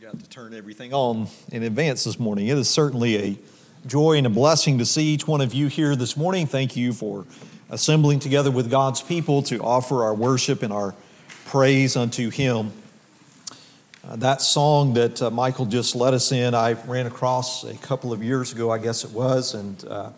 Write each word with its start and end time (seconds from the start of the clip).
got 0.00 0.18
to 0.18 0.30
turn 0.30 0.54
everything 0.54 0.94
on 0.94 1.28
in 1.52 1.62
advance 1.62 2.04
this 2.04 2.18
morning. 2.18 2.46
It 2.46 2.56
is 2.56 2.70
certainly 2.70 3.18
a 3.18 3.38
joy 3.86 4.16
and 4.16 4.26
a 4.26 4.30
blessing 4.30 4.78
to 4.78 4.86
see 4.86 5.08
each 5.08 5.26
one 5.26 5.42
of 5.42 5.52
you 5.52 5.66
here 5.66 5.94
this 5.94 6.16
morning. 6.16 6.46
Thank 6.46 6.74
you 6.74 6.94
for 6.94 7.26
assembling 7.68 8.18
together 8.18 8.50
with 8.50 8.70
God's 8.70 9.02
people 9.02 9.42
to 9.42 9.58
offer 9.58 10.02
our 10.02 10.14
worship 10.14 10.62
and 10.62 10.72
our 10.72 10.94
praise 11.44 11.98
unto 11.98 12.30
Him. 12.30 12.72
Uh, 14.02 14.16
that 14.16 14.40
song 14.40 14.94
that 14.94 15.20
uh, 15.20 15.28
Michael 15.28 15.66
just 15.66 15.94
led 15.94 16.14
us 16.14 16.32
in, 16.32 16.54
I 16.54 16.72
ran 16.86 17.04
across 17.06 17.64
a 17.64 17.74
couple 17.74 18.10
of 18.10 18.24
years 18.24 18.54
ago, 18.54 18.70
I 18.70 18.78
guess 18.78 19.04
it 19.04 19.10
was, 19.10 19.52
and 19.52 19.84
uh, 19.84 20.12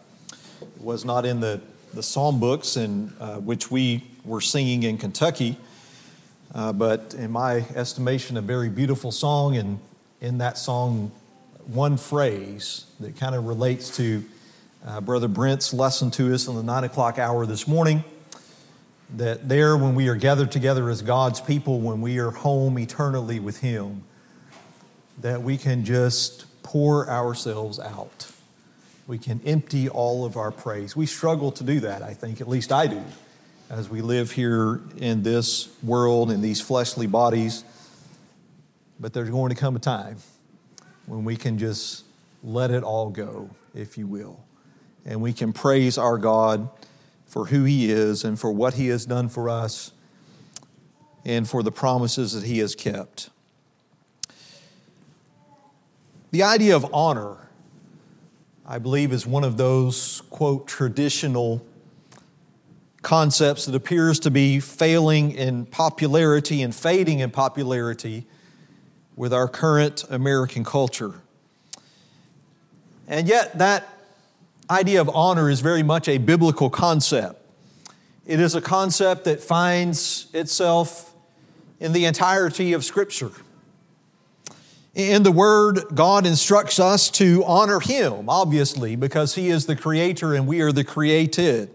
it 0.61 0.81
was 0.81 1.05
not 1.05 1.27
in 1.27 1.41
the, 1.41 1.61
the 1.93 2.05
psalm 2.05 2.39
books 2.39 2.77
in 2.77 3.13
uh, 3.19 3.39
which 3.39 3.69
we 3.69 4.05
were 4.25 4.41
singing 4.41 4.85
in 4.85 4.97
Kentucky. 4.97 5.59
Uh, 6.55 6.73
but 6.73 7.15
in 7.15 7.31
my 7.31 7.65
estimation, 7.75 8.37
a 8.37 8.43
very 8.43 8.69
beautiful 8.69 9.11
song, 9.11 9.57
and 9.57 9.79
in 10.21 10.39
that 10.39 10.59
song, 10.59 11.11
one 11.67 11.97
phrase 11.97 12.85
that 13.01 13.17
kind 13.17 13.35
of 13.35 13.47
relates 13.47 13.97
to 13.97 14.25
uh, 14.87 15.01
Brother 15.01 15.29
Brent's 15.29 15.73
lesson 15.73 16.11
to 16.13 16.35
us 16.35 16.49
in 16.49 16.55
the 16.55 16.63
nine 16.63 16.85
o'clock 16.85 17.19
hour 17.19 17.47
this 17.47 17.67
morning. 17.67 18.05
That 19.17 19.49
there, 19.49 19.77
when 19.77 19.95
we 19.95 20.09
are 20.09 20.15
gathered 20.15 20.53
together 20.53 20.91
as 20.91 21.03
God's 21.03 21.41
people, 21.41 21.81
when 21.81 22.01
we 22.01 22.19
are 22.19 22.31
home 22.31 22.79
eternally 22.79 23.41
with 23.41 23.61
Him, 23.61 24.05
that 25.21 25.43
we 25.43 25.57
can 25.57 25.85
just 25.85 26.47
pour 26.63 27.09
ourselves 27.09 27.79
out. 27.79 28.31
We 29.07 29.19
can 29.19 29.41
empty 29.45 29.89
all 29.89 30.25
of 30.25 30.37
our 30.37 30.51
praise. 30.51 30.97
We 30.97 31.07
struggle 31.07 31.53
to 31.53 31.65
do 31.65 31.81
that, 31.81 32.03
I 32.03 32.15
think, 32.15 32.41
at 32.41 32.49
least 32.49 32.73
I 32.73 32.87
do 32.87 33.03
as 33.73 33.89
we 33.89 34.03
live 34.03 34.31
here 34.31 34.83
in 34.99 35.23
this 35.23 35.71
world 35.83 36.31
in 36.31 36.43
these 36.43 36.61
fleshly 36.61 37.07
bodies. 37.07 37.65
But 39.01 39.15
there's 39.15 39.31
going 39.31 39.49
to 39.49 39.59
come 39.59 39.75
a 39.77 39.79
time 39.79 40.19
when 41.07 41.25
we 41.25 41.37
can 41.37 41.57
just 41.57 42.05
let 42.45 42.71
it 42.71 42.83
all 42.83 43.09
go, 43.09 43.49
if 43.75 43.97
you 43.97 44.07
will. 44.07 44.45
And 45.07 45.23
we 45.23 45.33
can 45.33 45.55
praise 45.55 45.97
our 45.97 46.19
God 46.19 46.69
for 47.25 47.47
who 47.47 47.65
He 47.65 47.91
is 47.91 48.25
and 48.25 48.39
for 48.39 48.53
what 48.53 48.75
He 48.75 48.89
has 48.89 49.07
done 49.07 49.31
for 49.31 49.49
us 49.49 49.93
and 51.25 51.49
for 51.49 51.63
the 51.63 51.73
promises 51.73 52.35
that 52.35 52.45
He 52.45 52.59
has 52.59 52.75
kept. 52.75 53.31
The 56.31 56.43
idea 56.43 56.77
of 56.77 56.87
honor, 56.93 57.49
I 58.67 58.79
believe, 58.79 59.15
is 59.15 59.27
one 59.27 59.45
of 59.45 59.57
those, 59.57 60.21
quote, 60.29 60.69
traditional 60.69 61.65
concepts 63.03 63.67
that 63.67 63.75
appears 63.75 64.21
to 64.21 64.31
be 64.31 64.61
failing 64.61 65.33
in 65.33 65.67
popularity 65.67 66.63
and 66.63 66.75
fading 66.75 67.19
in 67.19 67.31
popularity 67.31 68.27
with 69.17 69.33
our 69.35 69.49
current 69.49 70.05
American 70.09 70.65
culture. 70.65 71.15
And 73.09 73.29
yet, 73.29 73.59
that 73.59 73.89
idea 74.71 75.01
of 75.01 75.11
honor 75.11 75.51
is 75.51 75.61
very 75.61 75.83
much 75.83 76.09
a 76.09 76.19
biblical 76.19 76.71
concept. 76.71 77.41
It 78.25 78.41
is 78.41 78.55
a 78.55 78.61
concept 78.61 79.25
that 79.25 79.41
finds 79.41 80.29
itself 80.33 81.13
in 81.81 81.93
the 81.93 82.05
entirety 82.05 82.73
of 82.73 82.85
Scripture. 82.85 83.33
In 84.95 85.25
the 85.25 85.33
Word, 85.33 85.81
God 85.95 86.27
instructs 86.27 86.79
us 86.79 87.11
to 87.13 87.43
honor 87.45 87.81
Him, 87.81 88.29
obviously, 88.29 88.95
because 88.95 89.35
He 89.35 89.49
is 89.49 89.67
the 89.67 89.75
Creator 89.75 90.35
and 90.35 90.47
we 90.47 90.61
are 90.61 90.71
the 90.71 90.85
created. 90.85 91.71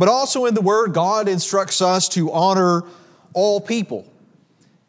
But 0.00 0.08
also 0.08 0.46
in 0.46 0.54
the 0.54 0.62
Word, 0.62 0.94
God 0.94 1.28
instructs 1.28 1.82
us 1.82 2.08
to 2.10 2.32
honor 2.32 2.84
all 3.34 3.60
people. 3.60 4.10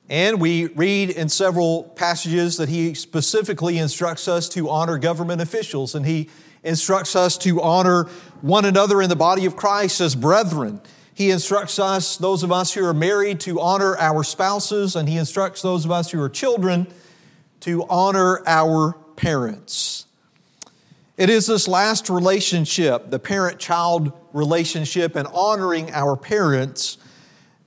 And 0.09 0.39
we 0.39 0.67
read 0.67 1.09
in 1.09 1.27
several 1.27 1.83
passages 1.83 2.55
that 2.55 2.69
He 2.69 2.93
specifically 2.93 3.77
instructs 3.77 4.29
us 4.29 4.47
to 4.49 4.69
honor 4.69 4.97
government 4.97 5.41
officials, 5.41 5.95
and 5.95 6.05
He 6.05 6.29
instructs 6.63 7.13
us 7.13 7.37
to 7.39 7.61
honor 7.61 8.05
one 8.39 8.63
another 8.63 9.01
in 9.01 9.09
the 9.09 9.17
body 9.17 9.45
of 9.45 9.57
Christ 9.57 9.99
as 9.99 10.16
brethren. 10.16 10.79
He 11.13 11.29
instructs 11.29 11.77
us, 11.77 12.16
those 12.16 12.41
of 12.41 12.53
us 12.53 12.73
who 12.73 12.85
are 12.85 12.94
married, 12.94 13.41
to 13.41 13.59
honor 13.59 13.97
our 13.97 14.23
spouses, 14.23 14.95
and 14.95 15.09
He 15.09 15.17
instructs 15.17 15.61
those 15.61 15.83
of 15.83 15.91
us 15.91 16.09
who 16.09 16.21
are 16.21 16.29
children 16.29 16.88
to 17.59 17.85
honor 17.89 18.41
our 18.47 18.94
parents. 19.17 20.05
It 21.21 21.29
is 21.29 21.45
this 21.45 21.67
last 21.67 22.09
relationship, 22.09 23.11
the 23.11 23.19
parent 23.19 23.59
child 23.59 24.11
relationship, 24.33 25.15
and 25.15 25.27
honoring 25.27 25.91
our 25.91 26.17
parents 26.17 26.97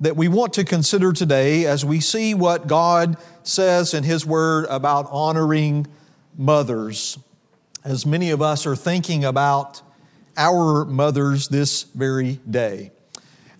that 0.01 0.17
we 0.17 0.27
want 0.27 0.55
to 0.55 0.65
consider 0.65 1.13
today 1.13 1.65
as 1.65 1.85
we 1.85 2.01
see 2.01 2.35
what 2.35 2.67
God 2.67 3.17
says 3.45 3.95
in 3.95 4.03
His 4.03 4.27
Word 4.27 4.67
about 4.69 5.07
honoring 5.09 5.87
mothers. 6.37 7.17
As 7.85 8.05
many 8.05 8.31
of 8.31 8.43
us 8.43 8.67
are 8.67 8.75
thinking 8.75 9.25
about 9.25 9.83
our 10.37 10.85
mothers 10.85 11.47
this 11.47 11.85
very 11.85 12.41
day. 12.51 12.91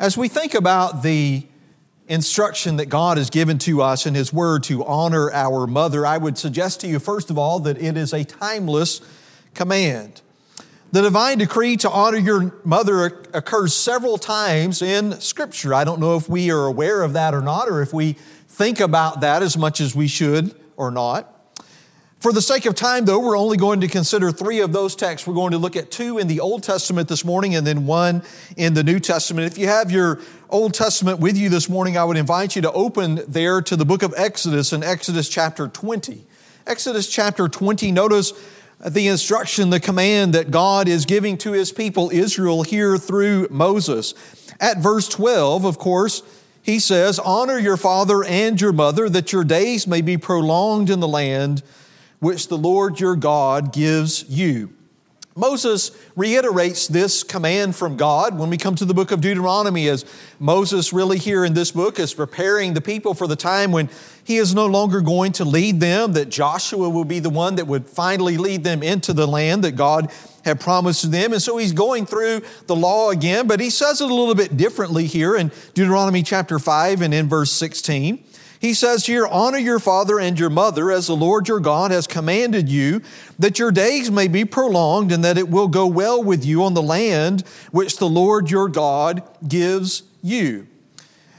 As 0.01 0.19
we 0.19 0.27
think 0.27 0.55
about 0.55 1.05
the 1.05 1.47
instruction 2.09 2.79
that 2.79 2.87
God 2.87 3.17
has 3.17 3.31
given 3.31 3.59
to 3.59 3.81
us 3.81 4.07
in 4.07 4.15
His 4.17 4.33
Word 4.33 4.65
to 4.65 4.85
honor 4.85 5.31
our 5.31 5.69
mother, 5.69 6.05
I 6.05 6.19
would 6.19 6.37
suggest 6.37 6.81
to 6.81 6.89
you, 6.89 6.99
first 6.99 7.31
of 7.31 7.39
all, 7.39 7.61
that 7.61 7.81
it 7.81 7.97
is 7.97 8.13
a 8.13 8.25
timeless 8.25 9.01
command. 9.55 10.21
The 10.93 11.03
divine 11.03 11.39
decree 11.39 11.77
to 11.79 11.91
honor 11.91 12.19
your 12.19 12.55
mother 12.65 13.07
occurs 13.33 13.75
several 13.75 14.17
times 14.17 14.81
in 14.81 15.21
Scripture. 15.21 15.75
I 15.75 15.83
don't 15.83 15.99
know 15.99 16.17
if 16.17 16.29
we 16.29 16.53
are 16.53 16.67
aware 16.67 17.03
of 17.03 17.15
that 17.15 17.35
or 17.35 17.41
not, 17.41 17.69
or 17.69 17.83
if 17.83 17.93
we 17.93 18.13
think 18.47 18.79
about 18.79 19.21
that 19.23 19.43
as 19.43 19.57
much 19.57 19.81
as 19.81 19.95
we 19.97 20.07
should 20.07 20.55
or 20.77 20.93
not. 20.93 21.31
For 22.21 22.33
the 22.33 22.41
sake 22.41 22.65
of 22.65 22.75
time, 22.75 23.05
though, 23.05 23.19
we're 23.19 23.37
only 23.37 23.59
going 23.59 23.81
to 23.83 23.89
consider 23.89 24.33
three 24.33 24.61
of 24.61 24.73
those 24.73 24.97
texts. 24.97 25.27
We're 25.29 25.35
going 25.35 25.51
to 25.51 25.59
look 25.59 25.77
at 25.77 25.91
two 25.91 26.17
in 26.17 26.27
the 26.27 26.41
Old 26.41 26.63
Testament 26.63 27.07
this 27.07 27.23
morning 27.23 27.55
and 27.55 27.67
then 27.67 27.85
one 27.85 28.23
in 28.57 28.73
the 28.73 28.83
New 28.83 28.99
Testament. 28.99 29.47
If 29.53 29.59
you 29.59 29.67
have 29.67 29.91
your 29.91 30.21
Old 30.49 30.73
Testament 30.73 31.19
with 31.19 31.37
you 31.37 31.51
this 31.51 31.69
morning, 31.69 31.99
I 31.99 32.05
would 32.05 32.17
invite 32.17 32.57
you 32.57 32.63
to 32.63 32.73
open 32.73 33.21
there 33.29 33.61
to 33.61 33.77
the 33.77 33.85
book 33.85 34.03
of 34.03 34.15
Exodus 34.17 34.73
in 34.73 34.83
Exodus 34.83 35.29
chapter 35.29 35.69
20. 35.69 36.25
Exodus 36.67 37.11
chapter 37.11 37.47
20, 37.47 37.93
notice 37.93 38.33
the 38.87 39.09
instruction, 39.09 39.71
the 39.71 39.81
command 39.81 40.35
that 40.35 40.51
God 40.51 40.89
is 40.89 41.07
giving 41.07 41.39
to 41.39 41.53
his 41.53 41.73
people 41.73 42.11
Israel 42.13 42.63
here 42.63 42.99
through 42.99 43.49
Moses. 43.51 44.15
At 44.61 44.79
verse 44.79 45.09
12, 45.09 45.65
of 45.65 45.79
course, 45.79 46.23
he 46.63 46.79
says, 46.79 47.19
Honor 47.19 47.59
your 47.59 47.77
father 47.77 48.23
and 48.25 48.61
your 48.61 48.73
mother, 48.73 49.09
that 49.09 49.33
your 49.33 49.45
days 49.45 49.87
may 49.87 50.03
be 50.03 50.17
prolonged 50.17 50.91
in 50.91 51.01
the 51.01 51.09
land 51.09 51.63
which 52.21 52.49
the 52.49 52.59
Lord 52.59 53.01
your 53.01 53.17
God 53.17 53.73
gives 53.73 54.25
you. 54.29 54.74
Moses 55.37 55.91
reiterates 56.15 56.87
this 56.87 57.25
command 57.25 57.75
from 57.75 57.97
God 57.97 58.39
when 58.39 58.51
we 58.51 58.57
come 58.57 58.77
to 58.77 58.85
the 58.85 58.95
book 58.95 59.11
of 59.11 59.21
Deuteronomy, 59.21 59.89
as 59.89 60.05
Moses, 60.39 60.93
really, 60.93 61.19
here 61.19 61.45
in 61.45 61.55
this 61.55 61.73
book, 61.73 61.99
is 61.99 62.15
preparing 62.15 62.75
the 62.75 62.81
people 62.81 63.15
for 63.15 63.27
the 63.27 63.35
time 63.35 63.73
when 63.73 63.91
he 64.23 64.37
is 64.37 64.55
no 64.55 64.67
longer 64.67 65.01
going 65.01 65.33
to 65.33 65.45
lead 65.45 65.81
them, 65.81 66.13
that 66.13 66.29
Joshua 66.29 66.89
will 66.89 67.05
be 67.05 67.19
the 67.19 67.31
one 67.31 67.57
that 67.57 67.67
would 67.67 67.89
finally 67.89 68.37
lead 68.37 68.63
them 68.63 68.81
into 68.81 69.13
the 69.13 69.27
land 69.27 69.65
that 69.65 69.73
God 69.73 70.13
had 70.45 70.61
promised 70.61 71.11
them. 71.11 71.33
And 71.33 71.43
so 71.43 71.57
he's 71.57 71.73
going 71.73 72.07
through 72.07 72.43
the 72.67 72.77
law 72.77 73.11
again, 73.11 73.49
but 73.49 73.59
he 73.59 73.71
says 73.71 74.01
it 74.01 74.09
a 74.09 74.15
little 74.15 74.37
bit 74.37 74.57
differently 74.57 75.07
here 75.07 75.35
in 75.35 75.51
Deuteronomy 75.75 76.23
chapter 76.23 76.61
5 76.61 77.03
and 77.03 77.13
in 77.13 77.29
verse 77.29 77.51
16. 77.51 78.23
He 78.65 78.73
says 78.73 79.05
here, 79.05 79.27
honor 79.27 79.59
your 79.59 79.79
father 79.79 80.19
and 80.19 80.41
your 80.41 80.49
mother 80.49 80.91
as 80.91 81.07
the 81.07 81.15
Lord 81.15 81.49
your 81.49 81.61
God 81.61 81.91
has 81.91 82.07
commanded 82.07 82.67
you, 82.67 83.03
that 83.39 83.59
your 83.59 83.71
days 83.71 84.11
may 84.11 84.27
be 84.27 84.47
prolonged 84.47 85.13
and 85.13 85.23
that 85.23 85.37
it 85.37 85.51
will 85.51 85.69
go 85.69 85.87
well 85.87 86.25
with 86.25 86.47
you 86.47 86.65
on 86.65 86.73
the 86.73 86.81
land 86.81 87.43
which 87.73 87.99
the 87.99 88.09
Lord 88.09 88.51
your 88.51 88.71
God 88.71 89.23
gives 89.47 90.05
you. 90.23 90.67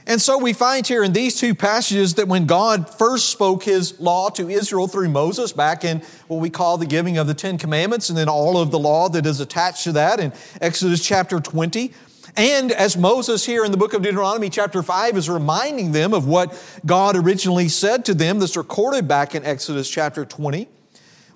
And 0.05 0.21
so 0.21 0.37
we 0.37 0.53
find 0.53 0.85
here 0.85 1.03
in 1.03 1.13
these 1.13 1.39
two 1.39 1.55
passages 1.55 2.13
that 2.13 2.27
when 2.27 2.45
God 2.45 2.95
first 2.95 3.31
spoke 3.31 3.63
his 3.63 3.99
law 3.99 4.29
to 4.29 4.47
Israel 4.47 4.87
through 4.87 5.09
Moses 5.09 5.51
back 5.51 5.83
in 5.83 6.03
what 6.27 6.41
we 6.41 6.51
call 6.51 6.77
the 6.77 6.85
giving 6.85 7.17
of 7.17 7.25
the 7.25 7.33
Ten 7.33 7.57
Commandments 7.57 8.09
and 8.09 8.17
then 8.19 8.29
all 8.29 8.59
of 8.59 8.69
the 8.69 8.77
law 8.77 9.09
that 9.09 9.25
is 9.25 9.39
attached 9.39 9.85
to 9.85 9.93
that 9.93 10.19
in 10.19 10.31
Exodus 10.61 11.03
chapter 11.03 11.39
20, 11.39 11.91
and 12.37 12.71
as 12.71 12.97
Moses 12.97 13.45
here 13.45 13.63
in 13.63 13.71
the 13.71 13.77
book 13.77 13.93
of 13.93 14.01
Deuteronomy, 14.01 14.49
chapter 14.49 14.83
5, 14.83 15.17
is 15.17 15.29
reminding 15.29 15.91
them 15.91 16.13
of 16.13 16.27
what 16.27 16.57
God 16.85 17.15
originally 17.15 17.69
said 17.69 18.05
to 18.05 18.13
them, 18.13 18.39
that's 18.39 18.57
recorded 18.57 19.07
back 19.07 19.35
in 19.35 19.45
Exodus 19.45 19.89
chapter 19.89 20.25
20, 20.25 20.67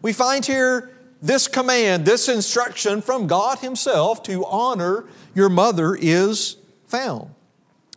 we 0.02 0.14
find 0.14 0.46
here 0.46 0.92
this 1.22 1.48
command, 1.48 2.06
this 2.06 2.30
instruction 2.30 3.02
from 3.02 3.28
God 3.28 3.60
Himself 3.60 4.24
to 4.24 4.46
honor 4.46 5.06
your 5.36 5.50
mother 5.50 5.98
is 6.00 6.58
found. 6.88 7.30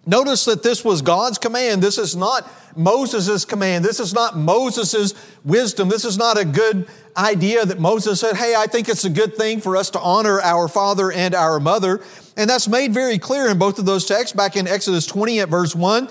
Notice 0.05 0.45
that 0.47 0.65
this 0.65 0.85
was 0.85 1.01
God's 1.01 1.39
command. 1.39 1.81
This 1.81 1.97
is 1.97 2.17
not 2.17 2.51
Moses' 2.77 3.45
command. 3.45 3.85
This 3.85 4.01
is 4.01 4.13
not 4.13 4.37
Moses' 4.37 5.15
wisdom. 5.45 5.89
This 5.89 6.05
is 6.05 6.19
not 6.19 6.39
a 6.39 6.45
good 6.45 6.89
idea 7.17 7.65
that 7.65 7.79
Moses 7.79 8.19
said, 8.21 8.37
Hey, 8.37 8.55
I 8.57 8.67
think 8.67 8.89
it's 8.89 9.05
a 9.05 9.11
good 9.11 9.37
thing 9.37 9.61
for 9.61 9.77
us 9.77 9.91
to 9.91 10.01
honor 10.01 10.41
our 10.41 10.67
father 10.67 11.13
and 11.13 11.35
our 11.35 11.61
mother. 11.61 12.01
And 12.37 12.51
that's 12.51 12.67
made 12.67 12.93
very 12.93 13.19
clear 13.19 13.49
in 13.49 13.59
both 13.59 13.79
of 13.79 13.87
those 13.87 14.05
texts. 14.05 14.35
Back 14.35 14.57
in 14.57 14.67
Exodus 14.67 15.07
20 15.07 15.41
at 15.41 15.49
verse 15.49 15.75
1, 15.75 16.09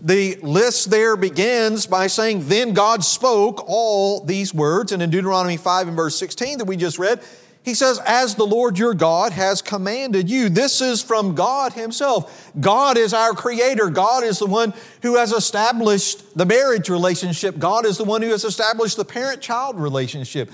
the 0.00 0.36
list 0.42 0.90
there 0.90 1.16
begins 1.16 1.86
by 1.86 2.06
saying, 2.06 2.46
Then 2.46 2.72
God 2.72 3.02
spoke 3.02 3.64
all 3.66 4.20
these 4.20 4.54
words. 4.54 4.92
And 4.92 5.02
in 5.02 5.10
Deuteronomy 5.10 5.56
5 5.56 5.88
and 5.88 5.96
verse 5.96 6.16
16 6.16 6.58
that 6.58 6.66
we 6.66 6.76
just 6.76 7.00
read, 7.00 7.20
he 7.64 7.74
says, 7.74 7.98
As 8.06 8.34
the 8.34 8.46
Lord 8.46 8.78
your 8.78 8.94
God 8.94 9.32
has 9.32 9.62
commanded 9.62 10.30
you. 10.30 10.48
This 10.48 10.80
is 10.80 11.02
from 11.02 11.34
God 11.34 11.72
Himself. 11.72 12.52
God 12.60 12.96
is 12.96 13.12
our 13.12 13.32
creator. 13.32 13.90
God 13.90 14.22
is 14.22 14.38
the 14.38 14.46
one 14.46 14.72
who 15.02 15.16
has 15.16 15.32
established 15.32 16.36
the 16.36 16.46
marriage 16.46 16.88
relationship. 16.88 17.58
God 17.58 17.86
is 17.86 17.98
the 17.98 18.04
one 18.04 18.22
who 18.22 18.30
has 18.30 18.44
established 18.44 18.96
the 18.96 19.04
parent 19.04 19.40
child 19.40 19.80
relationship. 19.80 20.50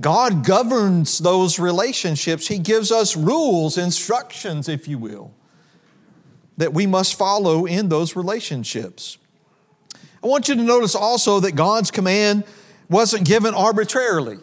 God 0.00 0.44
governs 0.44 1.18
those 1.18 1.58
relationships. 1.58 2.48
He 2.48 2.58
gives 2.58 2.92
us 2.92 3.16
rules, 3.16 3.78
instructions, 3.78 4.68
if 4.68 4.86
you 4.86 4.98
will 4.98 5.32
that 6.58 6.74
we 6.74 6.86
must 6.86 7.16
follow 7.16 7.64
in 7.64 7.88
those 7.88 8.14
relationships. 8.14 9.16
I 10.22 10.26
want 10.26 10.48
you 10.48 10.56
to 10.56 10.62
notice 10.62 10.94
also 10.94 11.40
that 11.40 11.52
God's 11.52 11.90
command 11.90 12.44
wasn't 12.90 13.26
given 13.26 13.54
arbitrarily. 13.54 14.38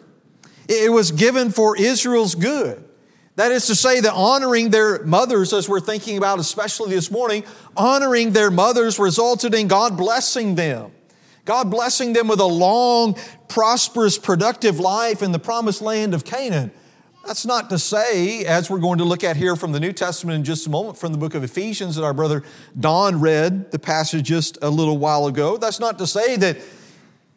It 0.68 0.92
was 0.92 1.12
given 1.12 1.50
for 1.50 1.76
Israel's 1.76 2.34
good. 2.34 2.82
That 3.36 3.52
is 3.52 3.66
to 3.66 3.74
say, 3.74 4.00
that 4.00 4.14
honoring 4.14 4.70
their 4.70 5.04
mothers, 5.04 5.52
as 5.52 5.68
we're 5.68 5.80
thinking 5.80 6.16
about 6.16 6.38
especially 6.38 6.94
this 6.94 7.10
morning, 7.10 7.44
honoring 7.76 8.32
their 8.32 8.50
mothers 8.50 8.98
resulted 8.98 9.54
in 9.54 9.68
God 9.68 9.96
blessing 9.96 10.54
them. 10.54 10.92
God 11.44 11.70
blessing 11.70 12.14
them 12.14 12.28
with 12.28 12.40
a 12.40 12.46
long, 12.46 13.16
prosperous, 13.48 14.18
productive 14.18 14.80
life 14.80 15.22
in 15.22 15.32
the 15.32 15.38
promised 15.38 15.82
land 15.82 16.14
of 16.14 16.24
Canaan. 16.24 16.72
That's 17.26 17.44
not 17.44 17.70
to 17.70 17.78
say, 17.78 18.44
as 18.44 18.70
we're 18.70 18.78
going 18.78 18.98
to 18.98 19.04
look 19.04 19.22
at 19.24 19.36
here 19.36 19.56
from 19.56 19.72
the 19.72 19.80
New 19.80 19.92
Testament 19.92 20.36
in 20.36 20.44
just 20.44 20.66
a 20.66 20.70
moment 20.70 20.96
from 20.96 21.12
the 21.12 21.18
book 21.18 21.34
of 21.34 21.44
Ephesians 21.44 21.96
that 21.96 22.04
our 22.04 22.14
brother 22.14 22.42
Don 22.78 23.20
read 23.20 23.70
the 23.72 23.78
passage 23.78 24.26
just 24.26 24.58
a 24.62 24.70
little 24.70 24.96
while 24.96 25.26
ago, 25.26 25.56
that's 25.56 25.80
not 25.80 25.98
to 25.98 26.06
say 26.06 26.36
that 26.36 26.56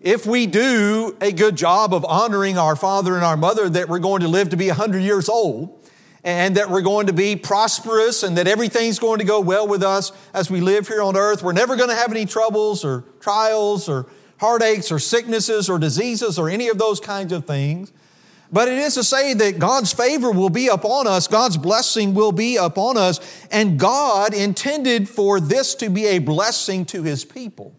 if 0.01 0.25
we 0.25 0.47
do 0.47 1.15
a 1.19 1.31
good 1.31 1.57
job 1.57 1.93
of 1.93 2.05
honoring 2.05 2.57
our 2.57 2.75
father 2.75 3.15
and 3.15 3.23
our 3.23 3.35
mother, 3.35 3.69
that 3.69 3.89
we're 3.89 3.99
going 3.99 4.21
to 4.21 4.27
live 4.27 4.49
to 4.49 4.57
be 4.57 4.67
100 4.67 4.99
years 4.99 5.27
old 5.27 5.75
and 6.23 6.55
that 6.55 6.69
we're 6.69 6.81
going 6.81 7.07
to 7.07 7.13
be 7.13 7.35
prosperous 7.35 8.23
and 8.23 8.37
that 8.37 8.47
everything's 8.47 8.99
going 8.99 9.19
to 9.19 9.25
go 9.25 9.39
well 9.39 9.67
with 9.67 9.83
us 9.83 10.11
as 10.33 10.49
we 10.49 10.61
live 10.61 10.87
here 10.87 11.01
on 11.01 11.17
earth. 11.17 11.43
We're 11.43 11.53
never 11.53 11.75
going 11.75 11.89
to 11.89 11.95
have 11.95 12.11
any 12.11 12.25
troubles 12.25 12.83
or 12.85 13.03
trials 13.19 13.89
or 13.89 14.05
heartaches 14.37 14.91
or 14.91 14.99
sicknesses 14.99 15.69
or 15.69 15.77
diseases 15.79 16.39
or 16.39 16.49
any 16.49 16.69
of 16.69 16.77
those 16.77 16.99
kinds 16.99 17.33
of 17.33 17.45
things. 17.45 17.91
But 18.51 18.67
it 18.67 18.79
is 18.79 18.95
to 18.95 19.03
say 19.03 19.33
that 19.33 19.59
God's 19.59 19.93
favor 19.93 20.31
will 20.31 20.49
be 20.49 20.69
upon 20.69 21.07
us, 21.07 21.27
God's 21.27 21.57
blessing 21.57 22.15
will 22.15 22.31
be 22.31 22.55
upon 22.55 22.97
us, 22.97 23.19
and 23.51 23.77
God 23.77 24.33
intended 24.33 25.07
for 25.07 25.39
this 25.39 25.75
to 25.75 25.89
be 25.89 26.07
a 26.07 26.19
blessing 26.19 26.85
to 26.85 27.03
His 27.03 27.23
people. 27.23 27.78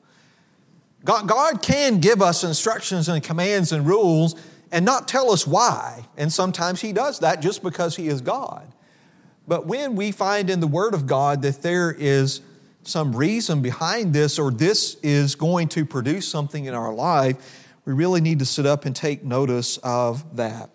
God, 1.05 1.29
God 1.29 1.63
can 1.63 2.01
give 2.01 2.21
us 2.21 2.45
instructions 2.45 3.09
and 3.09 3.23
commands 3.23 3.73
and 3.73 3.87
rules 3.87 4.35
and 4.71 4.85
not 4.85 5.09
tell 5.09 5.31
us 5.31 5.47
why. 5.47 6.05
And 6.17 6.33
sometimes 6.33 6.81
He 6.81 6.93
does 6.93 7.21
that 7.21 7.41
just 7.41 7.63
because 7.63 7.97
He 7.97 8.09
is 8.09 8.21
God. 8.21 8.71
But 9.49 9.67
when 9.67 9.97
we 9.97 10.13
find 10.13 10.51
in 10.51 10.61
the 10.61 10.67
Word 10.67 10.95
of 10.95 11.07
God 11.07 11.43
that 11.43 11.63
there 11.63 11.91
is 11.91 12.41
some 12.83 13.15
reason 13.15 13.63
behind 13.63 14.13
this 14.13 14.39
or 14.39 14.51
this 14.51 14.97
is 15.03 15.35
going 15.35 15.69
to 15.69 15.85
produce 15.85 16.29
something 16.29 16.67
in 16.67 16.75
our 16.75 16.93
life, 16.93 17.67
we 17.85 17.93
really 17.93 18.21
need 18.21 18.39
to 18.39 18.45
sit 18.45 18.67
up 18.67 18.85
and 18.85 18.95
take 18.95 19.25
notice 19.25 19.79
of 19.79 20.37
that. 20.37 20.71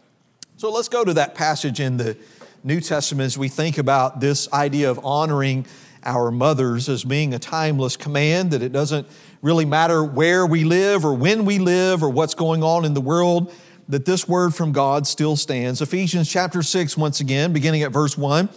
So 0.57 0.71
let's 0.71 0.89
go 0.89 1.03
to 1.03 1.13
that 1.13 1.35
passage 1.35 1.79
in 1.79 1.97
the 1.97 2.17
New 2.63 2.81
Testament 2.81 3.27
as 3.27 3.37
we 3.37 3.47
think 3.47 3.77
about 3.77 4.19
this 4.19 4.51
idea 4.51 4.89
of 4.89 4.99
honoring 5.05 5.67
our 6.05 6.31
mothers 6.31 6.87
as 6.87 7.03
being 7.03 7.33
a 7.33 7.39
timeless 7.39 7.97
command, 7.97 8.51
that 8.51 8.61
it 8.61 8.71
doesn't 8.71 9.07
really 9.41 9.65
matter 9.65 10.03
where 10.03 10.45
we 10.45 10.63
live 10.63 11.05
or 11.05 11.13
when 11.13 11.45
we 11.45 11.59
live 11.59 12.03
or 12.03 12.09
what's 12.09 12.33
going 12.33 12.63
on 12.63 12.85
in 12.85 12.93
the 12.93 13.01
world, 13.01 13.53
that 13.87 14.05
this 14.05 14.27
word 14.27 14.53
from 14.53 14.71
God 14.71 15.05
still 15.07 15.35
stands. 15.35 15.81
Ephesians 15.81 16.29
chapter 16.29 16.63
6, 16.63 16.97
once 16.97 17.19
again, 17.19 17.53
beginning 17.53 17.83
at 17.83 17.91
verse 17.91 18.17
1. 18.17 18.49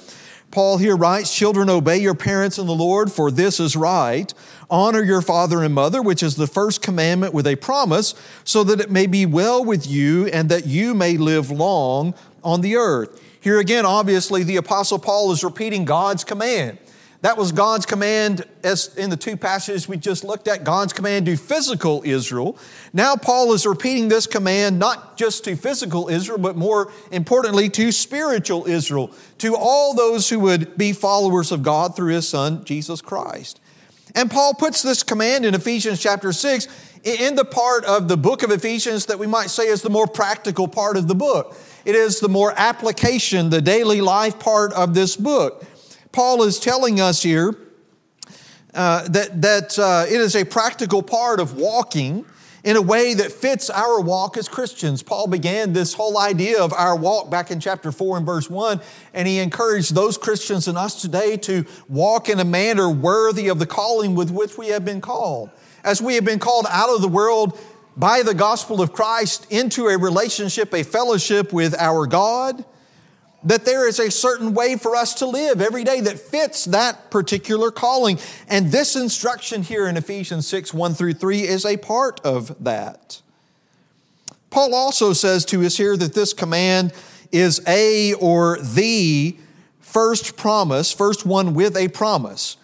Paul 0.50 0.79
here 0.79 0.97
writes, 0.97 1.35
Children, 1.35 1.69
obey 1.69 1.99
your 1.99 2.15
parents 2.15 2.59
in 2.59 2.67
the 2.67 2.75
Lord, 2.75 3.12
for 3.12 3.31
this 3.31 3.61
is 3.61 3.77
right. 3.77 4.33
Honor 4.71 5.03
your 5.03 5.21
father 5.21 5.62
and 5.62 5.75
mother, 5.75 6.00
which 6.00 6.23
is 6.23 6.37
the 6.37 6.47
first 6.47 6.81
commandment 6.81 7.35
with 7.35 7.47
a 7.47 7.56
promise, 7.56 8.15
so 8.45 8.65
that 8.65 8.81
it 8.81 8.91
may 8.91 9.06
be 9.06 9.27
well 9.27 9.62
with 9.62 9.87
you 9.87 10.27
and 10.29 10.49
that 10.49 10.67
you 10.67 10.95
may 10.95 11.19
live 11.19 11.50
long 11.50 12.15
on 12.43 12.62
the 12.62 12.77
earth. 12.77 13.23
Here 13.41 13.59
again, 13.59 13.85
obviously, 13.85 14.43
the 14.43 14.56
Apostle 14.56 14.99
Paul 14.99 15.33
is 15.33 15.45
repeating 15.45 15.85
God's 15.85 16.25
command. 16.25 16.79
That 17.23 17.37
was 17.37 17.50
God's 17.50 17.85
command, 17.85 18.44
as 18.62 18.94
in 18.97 19.11
the 19.11 19.17
two 19.17 19.37
passages 19.37 19.88
we 19.88 19.97
just 19.97 20.23
looked 20.23 20.47
at, 20.47 20.62
God's 20.62 20.93
command 20.93 21.26
to 21.26 21.37
physical 21.37 22.03
Israel. 22.05 22.56
Now, 22.93 23.17
Paul 23.17 23.53
is 23.55 23.67
repeating 23.67 24.09
this 24.09 24.29
command 24.29 24.79
not 24.79 25.17
just 25.17 25.43
to 25.44 25.56
physical 25.56 26.09
Israel, 26.09 26.38
but 26.38 26.55
more 26.56 26.93
importantly 27.11 27.70
to 27.70 27.91
spiritual 27.91 28.67
Israel, 28.69 29.11
to 29.38 29.56
all 29.56 29.94
those 29.94 30.29
who 30.29 30.38
would 30.38 30.79
be 30.79 30.93
followers 30.93 31.50
of 31.50 31.65
God 31.65 31.97
through 31.97 32.15
his 32.15 32.29
Son, 32.29 32.65
Jesus 32.65 33.00
Christ. 33.00 33.61
And 34.14 34.31
Paul 34.31 34.55
puts 34.55 34.82
this 34.82 35.03
command 35.03 35.44
in 35.44 35.55
Ephesians 35.55 36.00
chapter 36.00 36.32
6 36.32 36.69
in 37.03 37.35
the 37.35 37.44
part 37.44 37.85
of 37.85 38.06
the 38.06 38.17
book 38.17 38.44
of 38.44 38.53
Ephesians 38.53 39.06
that 39.06 39.19
we 39.19 39.26
might 39.26 39.50
say 39.50 39.67
is 39.67 39.82
the 39.82 39.91
more 39.91 40.06
practical 40.06 40.69
part 40.69 40.97
of 40.97 41.09
the 41.09 41.14
book. 41.17 41.56
It 41.85 41.97
is 41.97 42.21
the 42.21 42.29
more 42.29 42.53
application, 42.56 43.50
the 43.50 43.61
daily 43.61 44.00
life 44.00 44.38
part 44.38 44.73
of 44.73 44.94
this 44.94 45.17
book. 45.17 45.64
Paul 46.12 46.43
is 46.43 46.58
telling 46.58 47.00
us 47.00 47.22
here 47.22 47.55
uh, 48.75 49.08
that, 49.08 49.40
that 49.43 49.78
uh, 49.78 50.06
it 50.08 50.20
is 50.20 50.37
a 50.37 50.44
practical 50.44 51.02
part 51.02 51.40
of 51.40 51.56
walking 51.56 52.25
in 52.64 52.76
a 52.76 52.82
way 52.82 53.14
that 53.14 53.32
fits 53.32 53.70
our 53.70 54.00
walk 54.00 54.37
as 54.37 54.49
Christians. 54.49 55.02
Paul 55.02 55.26
began 55.26 55.72
this 55.72 55.94
whole 55.94 56.19
idea 56.19 56.62
of 56.62 56.72
our 56.72 56.96
walk 56.96 57.31
back 57.31 57.50
in 57.50 57.60
chapter 57.60 57.93
4 57.93 58.19
and 58.19 58.26
verse 58.26 58.50
1, 58.50 58.81
and 59.14 59.28
he 59.28 59.38
encouraged 59.38 59.94
those 59.94 60.19
Christians 60.19 60.69
and 60.69 60.76
us 60.76 61.00
today 61.00 61.37
to 61.38 61.64
walk 61.88 62.28
in 62.28 62.40
a 62.40 62.44
manner 62.44 62.90
worthy 62.90 63.49
of 63.49 63.58
the 63.58 63.66
calling 63.66 64.14
with 64.14 64.31
which 64.31 64.58
we 64.58 64.69
have 64.69 64.84
been 64.84 65.00
called. 65.00 65.50
As 65.84 66.02
we 66.02 66.16
have 66.16 66.25
been 66.25 66.40
called 66.40 66.66
out 66.69 66.90
of 66.90 67.00
the 67.00 67.08
world 67.08 67.58
by 67.96 68.22
the 68.22 68.34
gospel 68.34 68.82
of 68.82 68.93
Christ 68.93 69.46
into 69.50 69.87
a 69.87 69.96
relationship, 69.96 70.75
a 70.75 70.82
fellowship 70.82 71.52
with 71.52 71.75
our 71.78 72.06
God, 72.06 72.64
that 73.44 73.64
there 73.64 73.87
is 73.87 74.00
a 74.00 74.11
certain 74.11 74.52
way 74.52 74.76
for 74.76 74.96
us 74.96 75.14
to 75.14 75.26
live 75.26 75.61
every 75.61 75.85
day 75.85 76.00
that 76.00 76.19
fits 76.19 76.64
that 76.67 77.11
particular 77.11 77.70
calling. 77.70 78.19
And 78.49 78.73
this 78.73 78.96
instruction 78.96 79.62
here 79.62 79.87
in 79.87 79.96
Ephesians 79.96 80.46
6 80.49 80.75
1 80.75 80.94
through 80.94 81.14
3 81.14 81.43
is 81.43 81.64
a 81.64 81.76
part 81.76 82.20
of 82.25 82.62
that. 82.64 83.23
Paul 84.50 84.75
also 84.75 85.12
says 85.12 85.45
to 85.47 85.64
us 85.64 85.76
here 85.76 85.97
that 85.97 86.14
this 86.14 86.33
command 86.33 86.92
is 87.30 87.61
a 87.66 88.14
or 88.14 88.59
the 88.59 89.37
first 89.80 90.37
promise, 90.37 90.92
first 90.92 91.26
one 91.26 91.54
with 91.54 91.76
a 91.76 91.88
promise. 91.88 92.57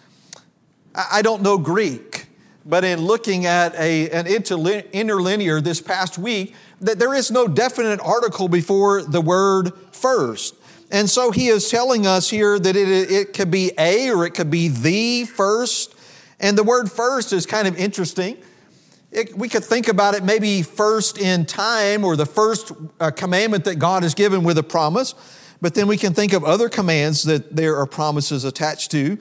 I 0.93 1.21
don't 1.21 1.41
know 1.41 1.57
Greek, 1.57 2.27
but 2.65 2.83
in 2.83 3.01
looking 3.01 3.45
at 3.45 3.75
a, 3.75 4.09
an 4.09 4.27
interlinear 4.27 5.61
this 5.61 5.81
past 5.81 6.17
week, 6.17 6.55
that 6.81 6.99
there 6.99 7.13
is 7.13 7.31
no 7.31 7.47
definite 7.47 7.99
article 8.01 8.47
before 8.47 9.03
the 9.03 9.21
word 9.21 9.73
first. 9.91 10.55
And 10.91 11.09
so 11.09 11.31
he 11.31 11.47
is 11.47 11.69
telling 11.69 12.05
us 12.05 12.29
here 12.29 12.59
that 12.59 12.75
it, 12.75 13.11
it 13.11 13.33
could 13.33 13.49
be 13.49 13.71
a 13.77 14.09
or 14.11 14.25
it 14.25 14.31
could 14.31 14.51
be 14.51 14.67
the 14.67 15.25
first. 15.25 15.95
And 16.39 16.57
the 16.57 16.63
word 16.63 16.91
first 16.91 17.33
is 17.33 17.45
kind 17.45 17.67
of 17.67 17.77
interesting. 17.77 18.37
It, 19.11 19.35
we 19.37 19.49
could 19.49 19.63
think 19.63 19.87
about 19.87 20.13
it 20.13 20.23
maybe 20.23 20.61
first 20.61 21.17
in 21.17 21.45
time 21.45 22.03
or 22.03 22.15
the 22.15 22.25
first 22.25 22.71
uh, 22.99 23.11
commandment 23.11 23.63
that 23.65 23.75
God 23.75 24.03
has 24.03 24.13
given 24.13 24.43
with 24.43 24.57
a 24.57 24.63
promise. 24.63 25.15
But 25.61 25.73
then 25.73 25.87
we 25.87 25.97
can 25.97 26.13
think 26.13 26.33
of 26.33 26.43
other 26.43 26.69
commands 26.69 27.23
that 27.23 27.55
there 27.55 27.77
are 27.77 27.85
promises 27.85 28.43
attached 28.43 28.91
to. 28.91 29.17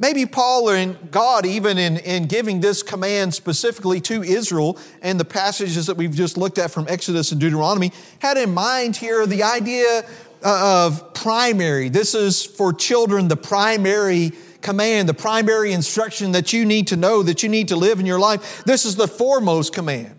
Maybe 0.00 0.26
Paul 0.26 0.68
and 0.68 1.10
God, 1.10 1.44
even 1.44 1.76
in, 1.76 1.96
in 1.96 2.26
giving 2.26 2.60
this 2.60 2.84
command 2.84 3.34
specifically 3.34 4.00
to 4.02 4.22
Israel 4.22 4.78
and 5.02 5.18
the 5.18 5.24
passages 5.24 5.86
that 5.86 5.96
we've 5.96 6.14
just 6.14 6.36
looked 6.36 6.58
at 6.58 6.70
from 6.70 6.86
Exodus 6.88 7.32
and 7.32 7.40
Deuteronomy, 7.40 7.90
had 8.20 8.36
in 8.36 8.54
mind 8.54 8.96
here 8.96 9.26
the 9.26 9.42
idea 9.42 10.04
Uh, 10.40 10.86
of 10.86 11.14
primary. 11.14 11.88
This 11.88 12.14
is 12.14 12.44
for 12.44 12.72
children 12.72 13.26
the 13.26 13.36
primary 13.36 14.30
command, 14.60 15.08
the 15.08 15.14
primary 15.14 15.72
instruction 15.72 16.30
that 16.30 16.52
you 16.52 16.64
need 16.64 16.86
to 16.88 16.96
know, 16.96 17.24
that 17.24 17.42
you 17.42 17.48
need 17.48 17.68
to 17.68 17.76
live 17.76 17.98
in 17.98 18.06
your 18.06 18.20
life. 18.20 18.62
This 18.64 18.84
is 18.84 18.94
the 18.94 19.08
foremost 19.08 19.72
command. 19.72 20.14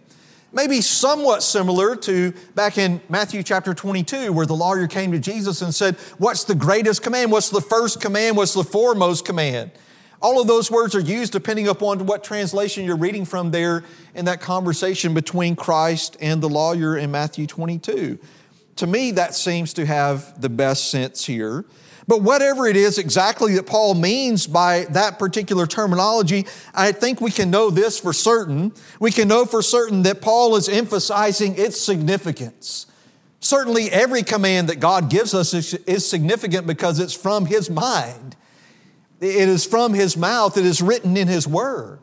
Maybe 0.51 0.81
somewhat 0.81 1.41
similar 1.41 1.95
to 1.95 2.33
back 2.53 2.77
in 2.77 2.99
Matthew 3.07 3.43
chapter 3.43 3.73
22, 3.73 4.33
where 4.33 4.45
the 4.45 4.55
lawyer 4.55 4.87
came 4.87 5.13
to 5.13 5.19
Jesus 5.19 5.61
and 5.61 5.73
said, 5.73 5.95
What's 6.17 6.43
the 6.43 6.55
greatest 6.55 7.01
command? 7.01 7.31
What's 7.31 7.49
the 7.49 7.61
first 7.61 8.01
command? 8.01 8.35
What's 8.35 8.53
the 8.53 8.63
foremost 8.65 9.23
command? 9.23 9.71
All 10.21 10.41
of 10.41 10.47
those 10.47 10.69
words 10.69 10.95
are 10.95 10.99
used 10.99 11.31
depending 11.31 11.69
upon 11.69 12.05
what 12.05 12.25
translation 12.25 12.83
you're 12.83 12.97
reading 12.97 13.23
from 13.23 13.51
there 13.51 13.85
in 14.15 14.25
that 14.25 14.41
conversation 14.41 15.13
between 15.13 15.55
Christ 15.55 16.17
and 16.19 16.41
the 16.41 16.49
lawyer 16.49 16.97
in 16.97 17.09
Matthew 17.09 17.47
22. 17.47 18.19
To 18.79 18.87
me, 18.87 19.11
that 19.11 19.35
seems 19.35 19.73
to 19.73 19.85
have 19.85 20.39
the 20.39 20.47
best 20.47 20.89
sense 20.89 21.25
here. 21.25 21.65
But 22.07 22.21
whatever 22.21 22.65
it 22.65 22.77
is 22.77 22.97
exactly 22.97 23.55
that 23.55 23.67
Paul 23.67 23.93
means 23.93 24.47
by 24.47 24.85
that 24.91 25.19
particular 25.19 25.67
terminology, 25.67 26.47
I 26.73 26.93
think 26.93 27.19
we 27.19 27.29
can 27.29 27.51
know 27.51 27.71
this 27.71 27.99
for 27.99 28.13
certain. 28.13 28.71
We 29.01 29.11
can 29.11 29.27
know 29.27 29.43
for 29.43 29.61
certain 29.61 30.03
that 30.03 30.21
Paul 30.21 30.55
is 30.55 30.69
emphasizing 30.69 31.57
its 31.57 31.79
significance. 31.79 32.85
Certainly, 33.41 33.91
every 33.91 34.23
command 34.23 34.69
that 34.69 34.79
God 34.79 35.09
gives 35.09 35.33
us 35.33 35.53
is, 35.53 35.73
is 35.73 36.09
significant 36.09 36.65
because 36.65 37.01
it's 37.01 37.13
from 37.13 37.47
His 37.47 37.69
mind. 37.69 38.37
It 39.19 39.49
is 39.49 39.65
from 39.65 39.93
His 39.93 40.15
mouth, 40.15 40.57
it 40.57 40.65
is 40.65 40.81
written 40.81 41.17
in 41.17 41.27
His 41.27 41.45
Word. 41.45 41.99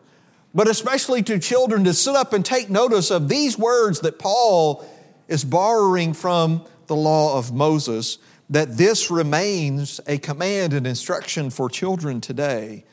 But 0.55 0.69
especially 0.69 1.23
to 1.23 1.39
children 1.39 1.85
to 1.85 1.95
sit 1.95 2.15
up 2.15 2.35
and 2.35 2.45
take 2.45 2.69
notice 2.69 3.11
of 3.11 3.31
these 3.31 3.57
words 3.57 4.01
that 4.01 4.19
Paul 4.19 4.87
is 5.29 5.45
borrowing 5.45 6.13
from 6.13 6.65
the 6.87 6.97
law 6.97 7.39
of 7.39 7.53
Moses 7.53 8.19
that 8.49 8.77
this 8.77 9.11
remains 9.11 10.01
a 10.07 10.19
command 10.19 10.73
and 10.73 10.87
instruction 10.87 11.51
for 11.51 11.69
children 11.69 12.21
today 12.21 12.85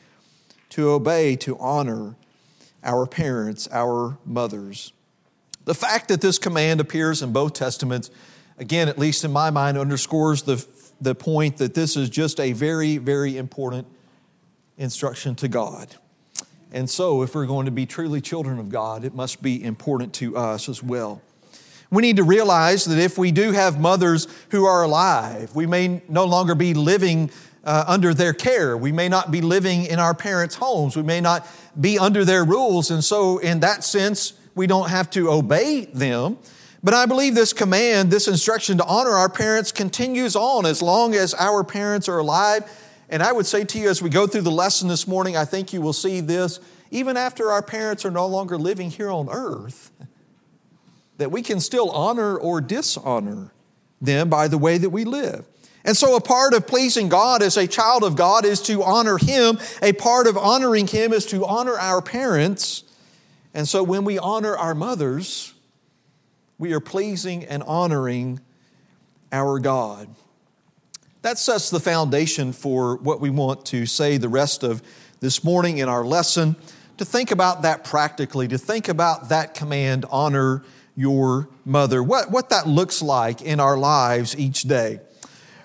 to 0.70 0.90
obey, 0.90 1.36
to 1.36 1.56
honor 1.58 2.16
our 2.82 3.06
parents, 3.06 3.68
our 3.70 4.18
mothers. 4.24 4.92
The 5.64 5.74
fact 5.74 6.08
that 6.08 6.20
this 6.20 6.38
command 6.38 6.80
appears 6.80 7.22
in 7.22 7.32
both 7.32 7.54
testaments, 7.54 8.10
again, 8.58 8.88
at 8.88 8.98
least 8.98 9.24
in 9.24 9.32
my 9.32 9.50
mind, 9.50 9.78
underscores 9.78 10.42
the, 10.42 10.64
the 11.00 11.14
point 11.14 11.56
that 11.58 11.74
this 11.74 11.96
is 11.96 12.10
just 12.10 12.40
a 12.40 12.52
very, 12.52 12.98
very 12.98 13.38
important 13.38 13.86
instruction 14.76 15.34
to 15.36 15.48
God. 15.48 15.94
And 16.72 16.90
so, 16.90 17.22
if 17.22 17.36
we're 17.36 17.46
going 17.46 17.66
to 17.66 17.72
be 17.72 17.86
truly 17.86 18.20
children 18.20 18.58
of 18.58 18.68
God, 18.68 19.04
it 19.04 19.14
must 19.14 19.40
be 19.40 19.62
important 19.62 20.12
to 20.14 20.36
us 20.36 20.68
as 20.68 20.82
well. 20.82 21.22
We 21.94 22.02
need 22.02 22.16
to 22.16 22.24
realize 22.24 22.86
that 22.86 22.98
if 22.98 23.16
we 23.16 23.30
do 23.30 23.52
have 23.52 23.78
mothers 23.78 24.26
who 24.50 24.64
are 24.64 24.82
alive, 24.82 25.54
we 25.54 25.64
may 25.64 26.02
no 26.08 26.24
longer 26.24 26.56
be 26.56 26.74
living 26.74 27.30
uh, 27.62 27.84
under 27.86 28.12
their 28.12 28.32
care. 28.32 28.76
We 28.76 28.90
may 28.90 29.08
not 29.08 29.30
be 29.30 29.40
living 29.40 29.84
in 29.86 30.00
our 30.00 30.12
parents' 30.12 30.56
homes. 30.56 30.96
We 30.96 31.04
may 31.04 31.20
not 31.20 31.46
be 31.80 31.96
under 31.96 32.24
their 32.24 32.44
rules. 32.44 32.90
And 32.90 33.04
so, 33.04 33.38
in 33.38 33.60
that 33.60 33.84
sense, 33.84 34.32
we 34.56 34.66
don't 34.66 34.90
have 34.90 35.08
to 35.10 35.30
obey 35.30 35.84
them. 35.84 36.38
But 36.82 36.94
I 36.94 37.06
believe 37.06 37.36
this 37.36 37.52
command, 37.52 38.10
this 38.10 38.26
instruction 38.26 38.78
to 38.78 38.84
honor 38.84 39.12
our 39.12 39.28
parents 39.28 39.70
continues 39.70 40.34
on 40.34 40.66
as 40.66 40.82
long 40.82 41.14
as 41.14 41.32
our 41.34 41.62
parents 41.62 42.08
are 42.08 42.18
alive. 42.18 42.68
And 43.08 43.22
I 43.22 43.30
would 43.30 43.46
say 43.46 43.62
to 43.62 43.78
you, 43.78 43.88
as 43.88 44.02
we 44.02 44.10
go 44.10 44.26
through 44.26 44.42
the 44.42 44.50
lesson 44.50 44.88
this 44.88 45.06
morning, 45.06 45.36
I 45.36 45.44
think 45.44 45.72
you 45.72 45.80
will 45.80 45.92
see 45.92 46.20
this 46.20 46.58
even 46.90 47.16
after 47.16 47.52
our 47.52 47.62
parents 47.62 48.04
are 48.04 48.10
no 48.10 48.26
longer 48.26 48.58
living 48.58 48.90
here 48.90 49.10
on 49.10 49.28
earth 49.30 49.92
that 51.18 51.30
we 51.30 51.42
can 51.42 51.60
still 51.60 51.90
honor 51.90 52.36
or 52.36 52.60
dishonor 52.60 53.52
them 54.00 54.28
by 54.28 54.48
the 54.48 54.58
way 54.58 54.78
that 54.78 54.90
we 54.90 55.04
live. 55.04 55.46
And 55.84 55.96
so, 55.96 56.16
a 56.16 56.20
part 56.20 56.54
of 56.54 56.66
pleasing 56.66 57.10
God 57.10 57.42
as 57.42 57.58
a 57.58 57.66
child 57.66 58.04
of 58.04 58.16
God 58.16 58.46
is 58.46 58.62
to 58.62 58.82
honor 58.82 59.18
Him. 59.18 59.58
A 59.82 59.92
part 59.92 60.26
of 60.26 60.38
honoring 60.38 60.86
Him 60.86 61.12
is 61.12 61.26
to 61.26 61.44
honor 61.44 61.78
our 61.78 62.00
parents. 62.00 62.84
And 63.52 63.68
so, 63.68 63.82
when 63.82 64.04
we 64.04 64.18
honor 64.18 64.56
our 64.56 64.74
mothers, 64.74 65.52
we 66.58 66.72
are 66.72 66.80
pleasing 66.80 67.44
and 67.44 67.62
honoring 67.64 68.40
our 69.30 69.58
God. 69.58 70.08
That 71.20 71.38
sets 71.38 71.68
the 71.68 71.80
foundation 71.80 72.52
for 72.52 72.96
what 72.96 73.20
we 73.20 73.28
want 73.28 73.66
to 73.66 73.84
say 73.84 74.16
the 74.16 74.28
rest 74.28 74.62
of 74.62 74.82
this 75.20 75.44
morning 75.44 75.78
in 75.78 75.88
our 75.88 76.04
lesson. 76.04 76.56
To 76.98 77.04
think 77.04 77.30
about 77.30 77.62
that 77.62 77.84
practically, 77.84 78.48
to 78.48 78.56
think 78.56 78.88
about 78.88 79.28
that 79.30 79.54
command, 79.54 80.06
honor 80.10 80.62
your 80.96 81.48
mother, 81.64 82.02
what, 82.02 82.30
what 82.30 82.50
that 82.50 82.66
looks 82.66 83.02
like 83.02 83.42
in 83.42 83.60
our 83.60 83.76
lives 83.76 84.38
each 84.38 84.62
day. 84.62 85.00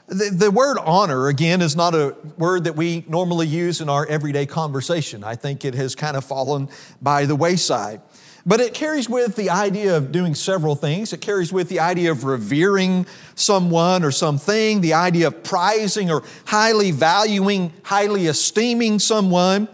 The, 0.08 0.32
the, 0.32 0.50
word 0.50 0.80
honor, 0.80 1.28
again, 1.28 1.62
is 1.62 1.76
not 1.76 1.94
a 1.94 2.16
word 2.36 2.64
that 2.64 2.76
we 2.76 3.06
normally 3.08 3.46
use 3.46 3.80
in 3.80 3.90
our 3.90 4.08
everyday 4.08 4.48
conversation. 4.48 5.24
I 5.24 5.36
think 5.36 5.64
it 5.64 5.76
has 5.76 5.94
kind 5.94 6.18
of 6.18 6.26
fallen 6.26 6.68
by 7.00 7.26
the 7.26 7.36
wayside. 7.36 8.02
But 8.44 8.60
it 8.60 8.74
carries 8.74 9.08
with 9.08 9.36
the 9.36 9.52
idea 9.52 9.96
of 9.96 10.12
doing 10.12 10.34
several 10.34 10.74
things. 10.74 11.14
It 11.14 11.22
carries 11.22 11.54
with 11.54 11.70
the 11.70 11.82
idea 11.82 12.12
of 12.12 12.24
revering 12.24 13.06
someone 13.36 14.04
or 14.04 14.10
something, 14.10 14.82
the 14.82 14.94
idea 14.94 15.28
of 15.28 15.44
prizing 15.44 16.10
or 16.10 16.24
highly 16.46 16.90
valuing, 16.90 17.72
highly 17.84 18.26
esteeming 18.26 18.98
someone. 18.98 19.68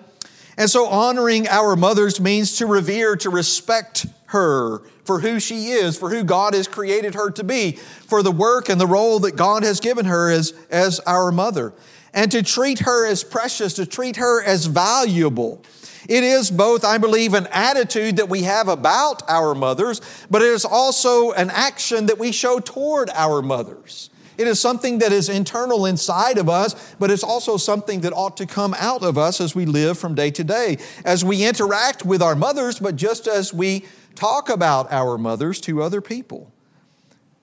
And 0.57 0.69
so 0.69 0.87
honoring 0.87 1.47
our 1.47 1.77
mothers 1.77 2.19
means 2.19 2.57
to 2.57 2.65
revere, 2.65 3.15
to 3.17 3.29
respect 3.29 4.07
her 4.35 4.79
for 5.05 5.21
who 5.21 5.39
she 5.39 5.67
is, 5.67 5.97
for 5.97 6.09
who 6.09 6.23
God 6.23 6.53
has 6.53 6.67
created 6.67 7.15
her 7.15 7.31
to 7.31 7.43
be, 7.43 7.73
for 8.07 8.21
the 8.21 8.31
work 8.31 8.67
and 8.67 8.79
the 8.79 8.87
role 8.87 9.19
that 9.19 9.37
God 9.37 9.63
has 9.63 9.79
given 9.79 10.05
her 10.05 10.29
as, 10.29 10.53
as 10.69 10.99
our 11.01 11.31
mother, 11.31 11.73
and 12.13 12.29
to 12.31 12.43
treat 12.43 12.79
her 12.79 13.07
as 13.07 13.23
precious, 13.23 13.73
to 13.75 13.85
treat 13.85 14.17
her 14.17 14.43
as 14.43 14.65
valuable. 14.65 15.63
It 16.09 16.23
is 16.23 16.51
both, 16.51 16.83
I 16.83 16.97
believe, 16.97 17.33
an 17.33 17.47
attitude 17.51 18.17
that 18.17 18.29
we 18.29 18.43
have 18.43 18.67
about 18.67 19.23
our 19.29 19.55
mothers, 19.55 20.01
but 20.29 20.41
it 20.41 20.49
is 20.49 20.65
also 20.65 21.31
an 21.31 21.49
action 21.49 22.07
that 22.07 22.19
we 22.19 22.31
show 22.31 22.59
toward 22.59 23.09
our 23.11 23.41
mothers. 23.41 24.09
It 24.37 24.47
is 24.47 24.59
something 24.59 24.99
that 24.99 25.13
is 25.13 25.29
internal 25.29 25.85
inside 25.85 26.37
of 26.37 26.49
us, 26.49 26.93
but 26.99 27.09
it's 27.09 27.23
also 27.23 27.55
something 27.55 28.01
that 28.01 28.11
ought 28.11 28.35
to 28.37 28.45
come 28.45 28.75
out 28.77 29.01
of 29.01 29.17
us 29.17 29.39
as 29.39 29.55
we 29.55 29.65
live 29.65 29.97
from 29.97 30.13
day 30.13 30.29
to 30.31 30.43
day, 30.43 30.77
as 31.05 31.23
we 31.23 31.45
interact 31.45 32.05
with 32.05 32.21
our 32.21 32.35
mothers, 32.35 32.79
but 32.79 32.97
just 32.97 33.27
as 33.27 33.53
we 33.53 33.85
talk 34.15 34.49
about 34.49 34.91
our 34.91 35.17
mothers 35.17 35.59
to 35.61 35.83
other 35.83 36.01
people. 36.01 36.51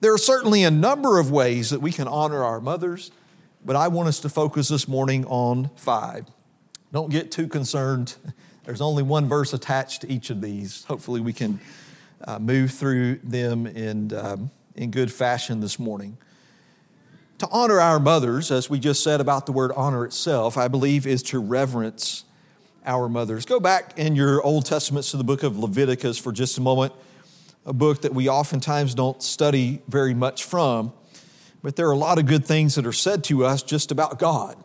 There 0.01 0.13
are 0.13 0.17
certainly 0.17 0.63
a 0.63 0.71
number 0.71 1.19
of 1.19 1.31
ways 1.31 1.69
that 1.69 1.79
we 1.79 1.91
can 1.91 2.07
honor 2.07 2.43
our 2.43 2.59
mothers, 2.59 3.11
but 3.63 3.75
I 3.75 3.87
want 3.87 4.09
us 4.09 4.19
to 4.21 4.29
focus 4.29 4.67
this 4.67 4.87
morning 4.87 5.25
on 5.25 5.69
five. 5.77 6.25
Don't 6.91 7.09
get 7.09 7.31
too 7.31 7.47
concerned. 7.47 8.15
There's 8.65 8.81
only 8.81 9.03
one 9.03 9.27
verse 9.27 9.53
attached 9.53 10.01
to 10.01 10.11
each 10.11 10.29
of 10.29 10.41
these. 10.41 10.83
Hopefully, 10.85 11.21
we 11.21 11.33
can 11.33 11.59
uh, 12.25 12.39
move 12.39 12.71
through 12.71 13.15
them 13.23 13.67
in, 13.67 14.13
um, 14.13 14.51
in 14.75 14.91
good 14.91 15.11
fashion 15.11 15.59
this 15.59 15.79
morning. 15.79 16.17
To 17.39 17.47
honor 17.49 17.79
our 17.79 17.99
mothers, 17.99 18.51
as 18.51 18.69
we 18.69 18.79
just 18.79 19.03
said 19.03 19.19
about 19.19 19.45
the 19.45 19.51
word 19.51 19.71
honor 19.75 20.05
itself, 20.05 20.57
I 20.57 20.67
believe 20.67 21.05
is 21.05 21.23
to 21.23 21.39
reverence 21.39 22.23
our 22.85 23.09
mothers. 23.09 23.45
Go 23.45 23.59
back 23.59 23.97
in 23.97 24.15
your 24.15 24.41
Old 24.41 24.65
Testaments 24.65 25.11
to 25.11 25.17
the 25.17 25.23
book 25.23 25.43
of 25.43 25.57
Leviticus 25.57 26.17
for 26.17 26.31
just 26.31 26.57
a 26.57 26.61
moment, 26.61 26.93
a 27.65 27.73
book 27.73 28.01
that 28.01 28.13
we 28.13 28.29
oftentimes 28.29 28.93
don't 28.93 29.21
study 29.21 29.81
very 29.87 30.13
much 30.13 30.43
from, 30.43 30.93
but 31.61 31.75
there 31.75 31.87
are 31.87 31.93
a 31.93 31.97
lot 31.97 32.19
of 32.19 32.25
good 32.25 32.45
things 32.45 32.75
that 32.75 32.85
are 32.85 32.93
said 32.93 33.23
to 33.25 33.45
us 33.45 33.63
just 33.63 33.91
about 33.91 34.19
God 34.19 34.57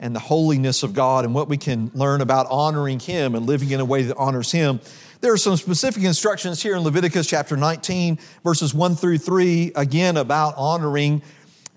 and 0.00 0.14
the 0.14 0.20
holiness 0.20 0.82
of 0.82 0.92
God 0.92 1.24
and 1.24 1.34
what 1.34 1.48
we 1.48 1.56
can 1.56 1.90
learn 1.94 2.20
about 2.20 2.46
honoring 2.50 2.98
Him 2.98 3.34
and 3.34 3.46
living 3.46 3.70
in 3.70 3.80
a 3.80 3.84
way 3.84 4.02
that 4.02 4.16
honors 4.16 4.50
Him. 4.50 4.80
There 5.20 5.32
are 5.32 5.38
some 5.38 5.56
specific 5.56 6.02
instructions 6.02 6.62
here 6.62 6.76
in 6.76 6.82
Leviticus 6.82 7.26
chapter 7.26 7.56
19, 7.56 8.18
verses 8.42 8.74
1 8.74 8.96
through 8.96 9.18
3, 9.18 9.72
again 9.76 10.16
about 10.16 10.54
honoring 10.56 11.22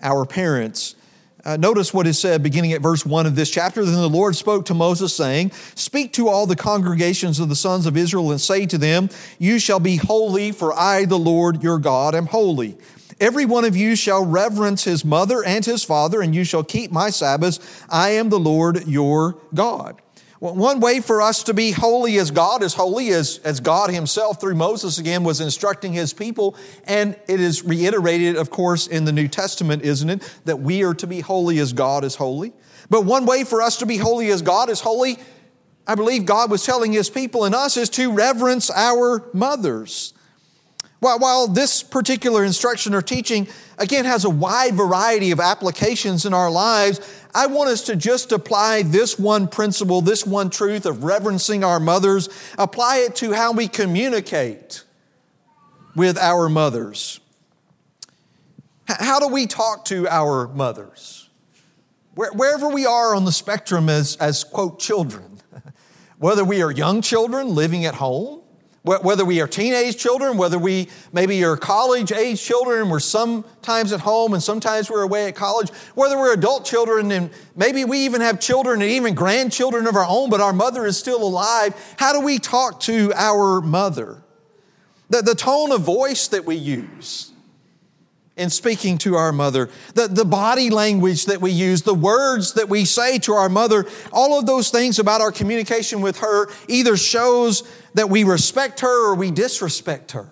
our 0.02 0.26
parents. 0.26 0.96
Uh, 1.48 1.56
notice 1.56 1.94
what 1.94 2.06
is 2.06 2.18
said 2.18 2.42
beginning 2.42 2.74
at 2.74 2.82
verse 2.82 3.06
1 3.06 3.24
of 3.24 3.34
this 3.34 3.48
chapter. 3.48 3.82
Then 3.82 3.94
the 3.94 4.06
Lord 4.06 4.36
spoke 4.36 4.66
to 4.66 4.74
Moses, 4.74 5.16
saying, 5.16 5.50
Speak 5.76 6.12
to 6.12 6.28
all 6.28 6.44
the 6.44 6.54
congregations 6.54 7.40
of 7.40 7.48
the 7.48 7.56
sons 7.56 7.86
of 7.86 7.96
Israel 7.96 8.30
and 8.32 8.38
say 8.38 8.66
to 8.66 8.76
them, 8.76 9.08
You 9.38 9.58
shall 9.58 9.80
be 9.80 9.96
holy, 9.96 10.52
for 10.52 10.78
I, 10.78 11.06
the 11.06 11.18
Lord 11.18 11.62
your 11.62 11.78
God, 11.78 12.14
am 12.14 12.26
holy. 12.26 12.76
Every 13.18 13.46
one 13.46 13.64
of 13.64 13.74
you 13.74 13.96
shall 13.96 14.26
reverence 14.26 14.84
his 14.84 15.06
mother 15.06 15.42
and 15.42 15.64
his 15.64 15.82
father, 15.82 16.20
and 16.20 16.34
you 16.34 16.44
shall 16.44 16.62
keep 16.62 16.92
my 16.92 17.08
Sabbaths. 17.08 17.60
I 17.88 18.10
am 18.10 18.28
the 18.28 18.38
Lord 18.38 18.86
your 18.86 19.38
God. 19.54 20.02
One 20.40 20.78
way 20.78 21.00
for 21.00 21.20
us 21.20 21.42
to 21.44 21.54
be 21.54 21.72
holy 21.72 22.16
as 22.18 22.30
God 22.30 22.62
is 22.62 22.72
holy, 22.72 23.08
as, 23.08 23.40
as 23.42 23.58
God 23.58 23.90
Himself 23.90 24.40
through 24.40 24.54
Moses 24.54 24.98
again 24.98 25.24
was 25.24 25.40
instructing 25.40 25.92
His 25.92 26.12
people. 26.12 26.56
And 26.84 27.16
it 27.26 27.40
is 27.40 27.64
reiterated, 27.64 28.36
of 28.36 28.48
course, 28.48 28.86
in 28.86 29.04
the 29.04 29.12
New 29.12 29.26
Testament, 29.26 29.82
isn't 29.82 30.08
it? 30.08 30.40
That 30.44 30.60
we 30.60 30.84
are 30.84 30.94
to 30.94 31.08
be 31.08 31.20
holy 31.20 31.58
as 31.58 31.72
God 31.72 32.04
is 32.04 32.14
holy. 32.14 32.52
But 32.88 33.04
one 33.04 33.26
way 33.26 33.42
for 33.42 33.60
us 33.60 33.78
to 33.78 33.86
be 33.86 33.96
holy 33.96 34.28
as 34.30 34.42
God 34.42 34.70
is 34.70 34.80
holy, 34.80 35.18
I 35.88 35.96
believe 35.96 36.24
God 36.24 36.52
was 36.52 36.64
telling 36.64 36.92
His 36.92 37.10
people 37.10 37.44
and 37.44 37.54
us, 37.54 37.76
is 37.76 37.90
to 37.90 38.12
reverence 38.12 38.70
our 38.70 39.28
mothers. 39.32 40.14
While, 41.00 41.46
this 41.46 41.82
particular 41.84 42.44
instruction 42.44 42.92
or 42.92 43.02
teaching, 43.02 43.46
again, 43.78 44.04
has 44.04 44.24
a 44.24 44.30
wide 44.30 44.74
variety 44.74 45.30
of 45.30 45.38
applications 45.38 46.26
in 46.26 46.34
our 46.34 46.50
lives, 46.50 47.00
I 47.34 47.46
want 47.46 47.70
us 47.70 47.82
to 47.82 47.94
just 47.94 48.32
apply 48.32 48.82
this 48.82 49.16
one 49.16 49.46
principle, 49.46 50.00
this 50.00 50.26
one 50.26 50.50
truth 50.50 50.86
of 50.86 51.04
reverencing 51.04 51.62
our 51.62 51.78
mothers, 51.78 52.28
apply 52.58 52.98
it 52.98 53.14
to 53.16 53.32
how 53.32 53.52
we 53.52 53.68
communicate 53.68 54.82
with 55.94 56.18
our 56.18 56.48
mothers. 56.48 57.20
How 58.86 59.20
do 59.20 59.28
we 59.28 59.46
talk 59.46 59.84
to 59.86 60.08
our 60.08 60.48
mothers? 60.48 61.28
Wherever 62.14 62.68
we 62.68 62.86
are 62.86 63.14
on 63.14 63.24
the 63.24 63.32
spectrum 63.32 63.88
as, 63.88 64.16
as 64.16 64.42
quote, 64.42 64.80
children, 64.80 65.38
whether 66.18 66.44
we 66.44 66.62
are 66.62 66.72
young 66.72 67.02
children 67.02 67.54
living 67.54 67.84
at 67.84 67.94
home, 67.94 68.40
whether 68.88 69.24
we 69.24 69.40
are 69.40 69.46
teenage 69.46 69.96
children, 69.96 70.36
whether 70.36 70.58
we 70.58 70.88
maybe 71.12 71.42
are 71.44 71.56
college 71.56 72.12
age 72.12 72.42
children 72.42 72.88
we're 72.88 73.00
sometimes 73.00 73.92
at 73.92 74.00
home 74.00 74.34
and 74.34 74.42
sometimes 74.42 74.90
we're 74.90 75.02
away 75.02 75.26
at 75.26 75.34
college, 75.34 75.70
whether 75.94 76.16
we're 76.18 76.32
adult 76.32 76.64
children 76.64 77.12
and 77.12 77.30
maybe 77.54 77.84
we 77.84 78.00
even 78.00 78.20
have 78.20 78.40
children 78.40 78.82
and 78.82 78.90
even 78.90 79.14
grandchildren 79.14 79.86
of 79.86 79.94
our 79.94 80.06
own, 80.06 80.30
but 80.30 80.40
our 80.40 80.52
mother 80.52 80.86
is 80.86 80.96
still 80.96 81.22
alive, 81.22 81.74
how 81.98 82.12
do 82.12 82.20
we 82.20 82.38
talk 82.38 82.80
to 82.80 83.12
our 83.14 83.60
mother? 83.60 84.22
The, 85.10 85.22
the 85.22 85.34
tone 85.34 85.72
of 85.72 85.82
voice 85.82 86.28
that 86.28 86.44
we 86.44 86.56
use 86.56 87.32
in 88.38 88.50
speaking 88.50 88.96
to 88.98 89.16
our 89.16 89.32
mother, 89.32 89.68
the, 89.94 90.08
the 90.08 90.24
body 90.24 90.70
language 90.70 91.26
that 91.26 91.40
we 91.40 91.50
use, 91.50 91.82
the 91.82 91.94
words 91.94 92.54
that 92.54 92.68
we 92.68 92.84
say 92.84 93.18
to 93.18 93.32
our 93.34 93.48
mother, 93.48 93.84
all 94.12 94.38
of 94.38 94.46
those 94.46 94.70
things 94.70 94.98
about 94.98 95.20
our 95.20 95.32
communication 95.32 96.00
with 96.00 96.18
her 96.18 96.48
either 96.68 96.96
shows 96.96 97.68
that 97.94 98.08
we 98.08 98.24
respect 98.24 98.80
her 98.80 99.10
or 99.10 99.14
we 99.14 99.30
disrespect 99.30 100.12
her. 100.12 100.30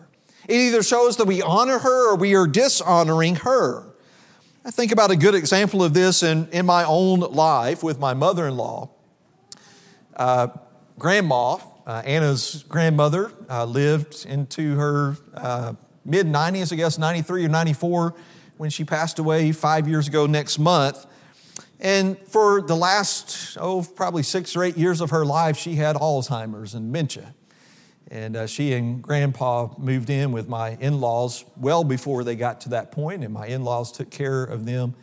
It 0.48 0.54
either 0.54 0.82
shows 0.82 1.16
that 1.16 1.26
we 1.26 1.42
honor 1.42 1.78
her 1.78 2.12
or 2.12 2.16
we 2.16 2.34
are 2.36 2.46
dishonoring 2.46 3.36
her. 3.36 3.82
I 4.64 4.70
think 4.70 4.92
about 4.92 5.10
a 5.10 5.16
good 5.16 5.34
example 5.34 5.82
of 5.82 5.92
this 5.94 6.22
in, 6.22 6.48
in 6.50 6.66
my 6.66 6.84
own 6.84 7.20
life 7.20 7.82
with 7.82 7.98
my 7.98 8.14
mother 8.14 8.46
in 8.46 8.56
law. 8.56 8.90
Uh, 10.14 10.48
grandma, 10.98 11.58
uh, 11.86 12.02
Anna's 12.04 12.64
grandmother, 12.68 13.32
uh, 13.50 13.64
lived 13.64 14.26
into 14.26 14.76
her 14.76 15.16
uh, 15.34 15.74
mid 16.06 16.26
90s, 16.26 16.72
I 16.72 16.76
guess 16.76 16.98
93 16.98 17.44
or 17.44 17.48
94, 17.48 18.14
when 18.56 18.70
she 18.70 18.84
passed 18.84 19.18
away 19.18 19.52
five 19.52 19.88
years 19.88 20.08
ago 20.08 20.26
next 20.26 20.58
month. 20.58 21.06
And 21.78 22.18
for 22.28 22.62
the 22.62 22.76
last, 22.76 23.58
oh, 23.60 23.82
probably 23.82 24.22
six 24.22 24.56
or 24.56 24.64
eight 24.64 24.76
years 24.76 25.00
of 25.00 25.10
her 25.10 25.26
life, 25.26 25.58
she 25.58 25.74
had 25.74 25.96
Alzheimer's 25.96 26.74
and 26.74 26.86
dementia. 26.86 27.34
And 28.10 28.36
uh, 28.36 28.46
she 28.46 28.72
and 28.72 29.02
grandpa 29.02 29.68
moved 29.76 30.10
in 30.10 30.32
with 30.32 30.48
my 30.48 30.76
in 30.80 31.00
laws 31.00 31.44
well 31.56 31.82
before 31.84 32.22
they 32.24 32.36
got 32.36 32.60
to 32.62 32.68
that 32.70 32.92
point, 32.92 33.24
and 33.24 33.34
my 33.34 33.46
in 33.48 33.64
laws 33.64 33.90
took 33.90 34.10
care 34.10 34.44
of 34.44 34.64
them. 34.64 34.94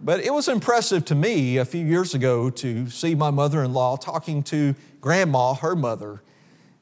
But 0.00 0.20
it 0.20 0.32
was 0.32 0.46
impressive 0.46 1.04
to 1.06 1.16
me 1.16 1.56
a 1.56 1.64
few 1.64 1.84
years 1.84 2.14
ago 2.14 2.50
to 2.50 2.88
see 2.88 3.16
my 3.16 3.30
mother 3.30 3.64
in 3.64 3.72
law 3.72 3.96
talking 3.96 4.44
to 4.44 4.76
grandma, 5.00 5.54
her 5.54 5.74
mother, 5.74 6.22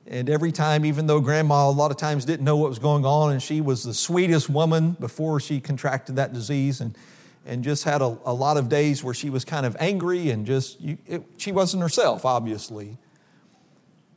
and 0.08 0.30
every 0.30 0.52
time, 0.52 0.84
even 0.84 1.06
though 1.06 1.20
grandma 1.20 1.68
a 1.68 1.70
lot 1.70 1.90
of 1.90 1.96
times 1.96 2.24
didn't 2.24 2.44
know 2.44 2.56
what 2.56 2.68
was 2.68 2.78
going 2.78 3.04
on, 3.04 3.32
and 3.32 3.42
she 3.42 3.60
was 3.60 3.82
the 3.82 3.94
sweetest 3.94 4.48
woman 4.48 4.92
before 5.00 5.40
she 5.40 5.60
contracted 5.60 6.16
that 6.16 6.32
disease, 6.32 6.80
and, 6.80 6.96
and 7.44 7.64
just 7.64 7.84
had 7.84 8.02
a, 8.02 8.16
a 8.24 8.32
lot 8.32 8.56
of 8.56 8.68
days 8.68 9.02
where 9.02 9.14
she 9.14 9.30
was 9.30 9.44
kind 9.44 9.66
of 9.66 9.76
angry 9.80 10.30
and 10.30 10.46
just, 10.46 10.80
you, 10.80 10.96
it, 11.06 11.22
she 11.38 11.50
wasn't 11.50 11.82
herself, 11.82 12.24
obviously. 12.24 12.98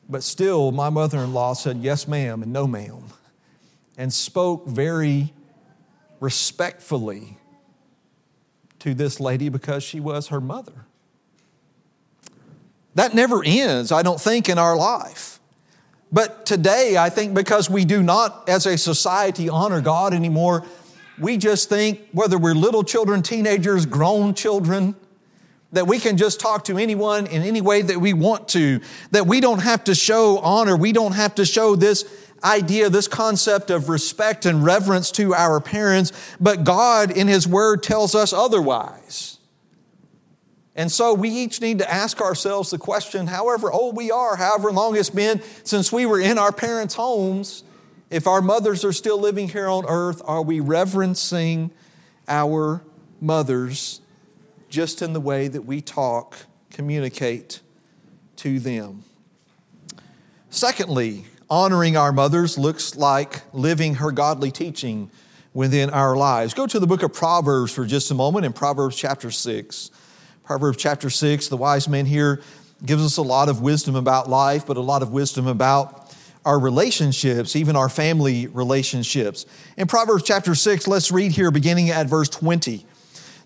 But 0.07 0.23
still, 0.23 0.71
my 0.71 0.89
mother 0.89 1.19
in 1.19 1.33
law 1.33 1.53
said, 1.53 1.77
Yes, 1.77 2.07
ma'am, 2.07 2.43
and 2.43 2.53
no, 2.53 2.67
ma'am, 2.67 3.03
and 3.97 4.13
spoke 4.13 4.67
very 4.67 5.33
respectfully 6.19 7.37
to 8.79 8.93
this 8.93 9.19
lady 9.19 9.49
because 9.49 9.83
she 9.83 9.99
was 9.99 10.27
her 10.27 10.41
mother. 10.41 10.85
That 12.95 13.13
never 13.13 13.43
ends, 13.43 13.91
I 13.91 14.01
don't 14.01 14.19
think, 14.19 14.49
in 14.49 14.57
our 14.57 14.75
life. 14.75 15.38
But 16.11 16.45
today, 16.45 16.97
I 16.97 17.09
think 17.09 17.33
because 17.33 17.69
we 17.69 17.85
do 17.85 18.01
not, 18.01 18.49
as 18.49 18.65
a 18.65 18.77
society, 18.77 19.47
honor 19.47 19.81
God 19.81 20.13
anymore, 20.13 20.65
we 21.19 21.37
just 21.37 21.69
think, 21.69 21.99
whether 22.11 22.37
we're 22.37 22.55
little 22.55 22.83
children, 22.83 23.21
teenagers, 23.21 23.85
grown 23.85 24.33
children, 24.33 24.95
that 25.71 25.85
we 25.85 25.99
can 25.99 26.17
just 26.17 26.39
talk 26.39 26.63
to 26.65 26.77
anyone 26.77 27.27
in 27.27 27.43
any 27.43 27.61
way 27.61 27.81
that 27.81 27.99
we 27.99 28.13
want 28.13 28.47
to, 28.49 28.79
that 29.11 29.27
we 29.27 29.39
don't 29.39 29.59
have 29.59 29.83
to 29.83 29.93
show 29.93 30.39
honor, 30.39 30.75
we 30.75 30.91
don't 30.91 31.11
have 31.11 31.35
to 31.35 31.45
show 31.45 31.75
this 31.75 32.05
idea, 32.43 32.89
this 32.89 33.07
concept 33.07 33.69
of 33.69 33.89
respect 33.89 34.45
and 34.45 34.63
reverence 34.63 35.11
to 35.11 35.35
our 35.35 35.59
parents, 35.59 36.11
but 36.39 36.63
God 36.63 37.11
in 37.11 37.27
His 37.27 37.47
Word 37.47 37.83
tells 37.83 38.15
us 38.15 38.33
otherwise. 38.33 39.38
And 40.75 40.91
so 40.91 41.13
we 41.13 41.29
each 41.29 41.61
need 41.61 41.79
to 41.79 41.91
ask 41.91 42.21
ourselves 42.21 42.71
the 42.71 42.77
question, 42.77 43.27
however 43.27 43.71
old 43.71 43.97
we 43.97 44.11
are, 44.11 44.35
however 44.35 44.71
long 44.71 44.95
it's 44.95 45.09
been 45.09 45.41
since 45.63 45.91
we 45.91 46.05
were 46.05 46.19
in 46.19 46.37
our 46.37 46.51
parents' 46.51 46.93
homes, 46.93 47.63
if 48.09 48.27
our 48.27 48.41
mothers 48.41 48.83
are 48.85 48.93
still 48.93 49.19
living 49.19 49.49
here 49.49 49.67
on 49.67 49.85
earth, 49.87 50.21
are 50.25 50.41
we 50.41 50.59
reverencing 50.59 51.71
our 52.27 52.81
mothers 53.19 54.01
just 54.69 55.01
in 55.01 55.13
the 55.13 55.19
way 55.19 55.47
that 55.47 55.63
we 55.63 55.81
talk, 55.81 56.37
communicate 56.71 57.61
to 58.37 58.59
them? 58.59 59.03
Secondly, 60.49 61.25
honoring 61.49 61.97
our 61.97 62.11
mothers 62.11 62.57
looks 62.57 62.95
like 62.95 63.41
living 63.53 63.95
her 63.95 64.11
godly 64.11 64.51
teaching 64.51 65.11
within 65.53 65.89
our 65.89 66.15
lives. 66.15 66.53
Go 66.53 66.65
to 66.67 66.79
the 66.79 66.87
book 66.87 67.03
of 67.03 67.13
Proverbs 67.13 67.71
for 67.71 67.85
just 67.85 68.09
a 68.11 68.15
moment 68.15 68.45
in 68.45 68.53
Proverbs 68.53 68.95
chapter 68.95 69.29
6. 69.29 69.91
Proverbs 70.49 70.79
chapter 70.79 71.11
6, 71.11 71.49
the 71.49 71.57
wise 71.57 71.87
man 71.87 72.07
here 72.07 72.41
gives 72.83 73.05
us 73.05 73.17
a 73.17 73.21
lot 73.21 73.49
of 73.49 73.61
wisdom 73.61 73.95
about 73.95 74.27
life, 74.27 74.65
but 74.65 74.77
a 74.77 74.81
lot 74.81 75.03
of 75.03 75.11
wisdom 75.11 75.45
about 75.45 76.11
our 76.43 76.57
relationships, 76.57 77.55
even 77.55 77.75
our 77.75 77.87
family 77.87 78.47
relationships. 78.47 79.45
In 79.77 79.85
Proverbs 79.85 80.23
chapter 80.23 80.55
6, 80.55 80.87
let's 80.87 81.11
read 81.11 81.33
here 81.33 81.51
beginning 81.51 81.91
at 81.91 82.07
verse 82.07 82.29
20. 82.29 82.83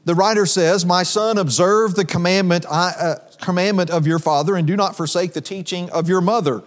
The 0.05 0.15
writer 0.15 0.45
says, 0.45 0.85
My 0.85 1.03
son, 1.03 1.37
observe 1.37 1.95
the 1.95 2.05
commandment, 2.05 2.65
uh, 2.69 3.15
commandment 3.41 3.89
of 3.89 4.07
your 4.07 4.19
father 4.19 4.55
and 4.55 4.65
do 4.65 4.77
not 4.77 4.95
forsake 4.95 5.33
the 5.33 5.41
teaching 5.41 5.89
of 5.89 6.07
your 6.07 6.21
mother. 6.21 6.63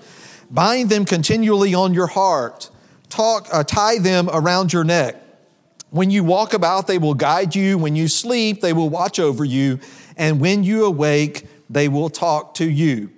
Bind 0.50 0.90
them 0.90 1.06
continually 1.06 1.74
on 1.74 1.94
your 1.94 2.08
heart, 2.08 2.68
Talk, 3.08 3.48
uh, 3.50 3.64
tie 3.64 4.00
them 4.00 4.28
around 4.30 4.70
your 4.74 4.84
neck. 4.84 5.22
When 5.88 6.10
you 6.10 6.24
walk 6.24 6.52
about, 6.52 6.88
they 6.88 6.98
will 6.98 7.14
guide 7.14 7.54
you. 7.54 7.78
When 7.78 7.96
you 7.96 8.08
sleep, 8.08 8.60
they 8.60 8.74
will 8.74 8.90
watch 8.90 9.18
over 9.18 9.46
you 9.46 9.80
and 10.16 10.40
when 10.40 10.64
you 10.64 10.84
awake, 10.84 11.46
they 11.68 11.88
will 11.88 12.10
talk 12.10 12.54
to 12.54 12.68
you. 12.68 13.10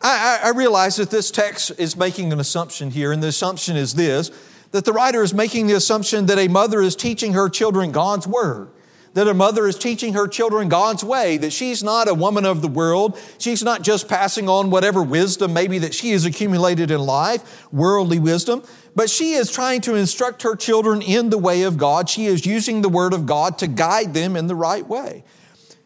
I, 0.00 0.40
I, 0.44 0.50
realize 0.50 0.96
that 0.96 1.10
this 1.10 1.30
text 1.30 1.72
is 1.78 1.96
making 1.96 2.32
an 2.32 2.38
assumption 2.38 2.90
here, 2.90 3.10
and 3.10 3.22
the 3.22 3.28
assumption 3.28 3.76
is 3.76 3.94
this 3.94 4.30
that 4.70 4.84
the 4.84 4.92
writer 4.92 5.22
is 5.22 5.32
making 5.32 5.66
the 5.66 5.74
assumption 5.74 6.26
that 6.26 6.38
a 6.38 6.46
mother 6.46 6.82
is 6.82 6.94
teaching 6.94 7.32
her 7.32 7.48
children 7.48 7.90
God's 7.90 8.26
word, 8.26 8.68
that 9.14 9.26
a 9.26 9.32
mother 9.32 9.66
is 9.66 9.78
teaching 9.78 10.12
her 10.12 10.28
children 10.28 10.68
God's 10.68 11.02
way, 11.02 11.38
that 11.38 11.54
she's 11.54 11.82
not 11.82 12.06
a 12.06 12.12
woman 12.12 12.44
of 12.44 12.60
the 12.60 12.68
world. 12.68 13.18
She's 13.38 13.62
not 13.62 13.80
just 13.80 14.08
passing 14.08 14.46
on 14.48 14.70
whatever 14.70 15.02
wisdom 15.02 15.54
maybe 15.54 15.78
that 15.78 15.94
she 15.94 16.10
has 16.10 16.26
accumulated 16.26 16.90
in 16.90 17.00
life, 17.00 17.66
worldly 17.72 18.18
wisdom, 18.18 18.62
but 18.94 19.08
she 19.08 19.32
is 19.32 19.50
trying 19.50 19.80
to 19.80 19.94
instruct 19.94 20.42
her 20.42 20.54
children 20.54 21.00
in 21.00 21.30
the 21.30 21.38
way 21.38 21.62
of 21.62 21.78
God. 21.78 22.10
She 22.10 22.26
is 22.26 22.44
using 22.44 22.82
the 22.82 22.90
word 22.90 23.14
of 23.14 23.24
God 23.24 23.58
to 23.58 23.66
guide 23.66 24.12
them 24.12 24.36
in 24.36 24.48
the 24.48 24.54
right 24.54 24.86
way. 24.86 25.24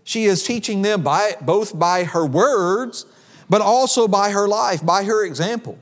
She 0.05 0.25
is 0.25 0.43
teaching 0.43 0.83
them 0.83 1.03
by, 1.03 1.37
both 1.41 1.79
by 1.79 2.05
her 2.05 2.27
words, 2.27 3.07
but 3.49 3.61
also 3.61 4.09
by 4.09 4.31
her 4.31 4.49
life, 4.49 4.85
by 4.85 5.05
her 5.05 5.25
example. 5.25 5.79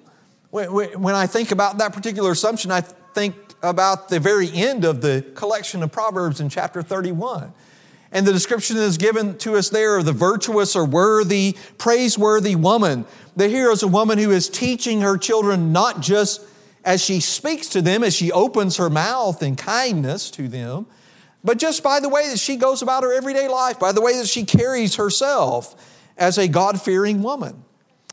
When 0.51 1.15
I 1.15 1.27
think 1.27 1.53
about 1.53 1.79
that 1.79 1.93
particular 1.93 2.33
assumption, 2.33 2.71
I 2.71 2.81
think 2.81 3.37
about 3.63 4.09
the 4.09 4.19
very 4.19 4.51
end 4.53 4.85
of 4.85 5.01
the 5.01 5.25
collection 5.35 5.83
of 5.83 5.93
Proverbs 5.93 6.41
in 6.41 6.49
chapter 6.49 6.83
31. 6.83 7.53
And 8.13 8.27
the 8.27 8.33
description 8.33 8.77
is 8.77 8.99
given 8.99 9.39
to 9.39 9.57
us 9.57 9.69
there 9.69 9.97
of 9.97 10.05
the 10.05 10.13
virtuous 10.13 10.75
or 10.75 10.85
worthy, 10.85 11.57
praiseworthy 11.79 12.57
woman. 12.57 13.05
The 13.37 13.49
here 13.49 13.71
is 13.71 13.85
a 13.85 13.89
woman 13.89 14.19
who 14.19 14.33
is 14.33 14.49
teaching 14.49 15.03
her 15.03 15.17
children 15.17 15.73
not 15.73 16.01
just 16.01 16.43
as 16.85 17.01
she 17.05 17.21
speaks 17.21 17.69
to 17.69 17.83
them, 17.83 18.03
as 18.03 18.17
she 18.17 18.33
opens 18.33 18.79
her 18.79 18.91
mouth 18.91 19.43
in 19.43 19.55
kindness 19.55 20.31
to 20.33 20.49
them, 20.49 20.87
but 21.43 21.59
just 21.59 21.83
by 21.83 22.01
the 22.01 22.09
way 22.09 22.29
that 22.29 22.39
she 22.39 22.57
goes 22.57 22.83
about 22.83 23.03
her 23.03 23.13
everyday 23.13 23.49
life, 23.49 23.79
by 23.79 23.93
the 23.93 24.01
way 24.01 24.17
that 24.19 24.29
she 24.29 24.45
carries 24.45 24.97
herself 24.97 25.75
as 26.17 26.39
a 26.39 26.49
God 26.49 26.81
fearing 26.81 27.23
woman. 27.23 27.65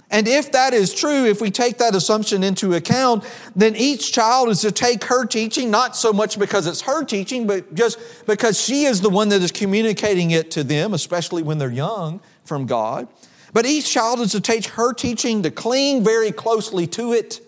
And 0.10 0.26
if 0.28 0.54
that 0.54 0.74
is 0.74 0.94
true, 0.94 1.26
if 1.26 1.42
we 1.42 1.52
take 1.52 1.80
that 1.80 1.94
assumption 1.94 2.42
into 2.42 2.74
account, 2.74 3.26
then 3.56 3.76
each 3.76 4.14
child 4.14 4.48
is 4.48 4.62
to 4.62 4.72
take 4.72 5.04
her 5.06 5.26
teaching, 5.26 5.70
not 5.70 5.98
so 5.98 6.14
much 6.14 6.40
because 6.40 6.66
it's 6.66 6.82
her 6.82 7.04
teaching, 7.04 7.46
but 7.46 7.76
just 7.76 8.00
because 8.26 8.60
she 8.60 8.86
is 8.86 9.02
the 9.02 9.10
one 9.10 9.28
that 9.30 9.42
is 9.42 9.52
communicating 9.52 10.32
it 10.32 10.50
to 10.52 10.64
them, 10.64 10.94
especially 10.94 11.44
when 11.44 11.58
they're 11.58 11.70
young 11.70 12.22
from 12.46 12.66
God. 12.66 13.10
But 13.52 13.66
each 13.66 13.92
child 13.92 14.22
is 14.22 14.32
to 14.32 14.40
take 14.40 14.66
her 14.68 14.94
teaching, 14.94 15.44
to 15.44 15.52
cling 15.52 16.06
very 16.06 16.32
closely 16.32 16.88
to 16.88 17.12
it, 17.12 17.42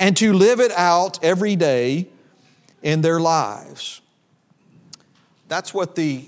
and 0.00 0.16
to 0.16 0.32
live 0.32 0.58
it 0.58 0.72
out 0.72 1.22
every 1.22 1.54
day 1.54 2.08
in 2.82 3.00
their 3.00 3.20
lives. 3.20 4.00
That's 5.54 5.72
what 5.72 5.94
the 5.94 6.24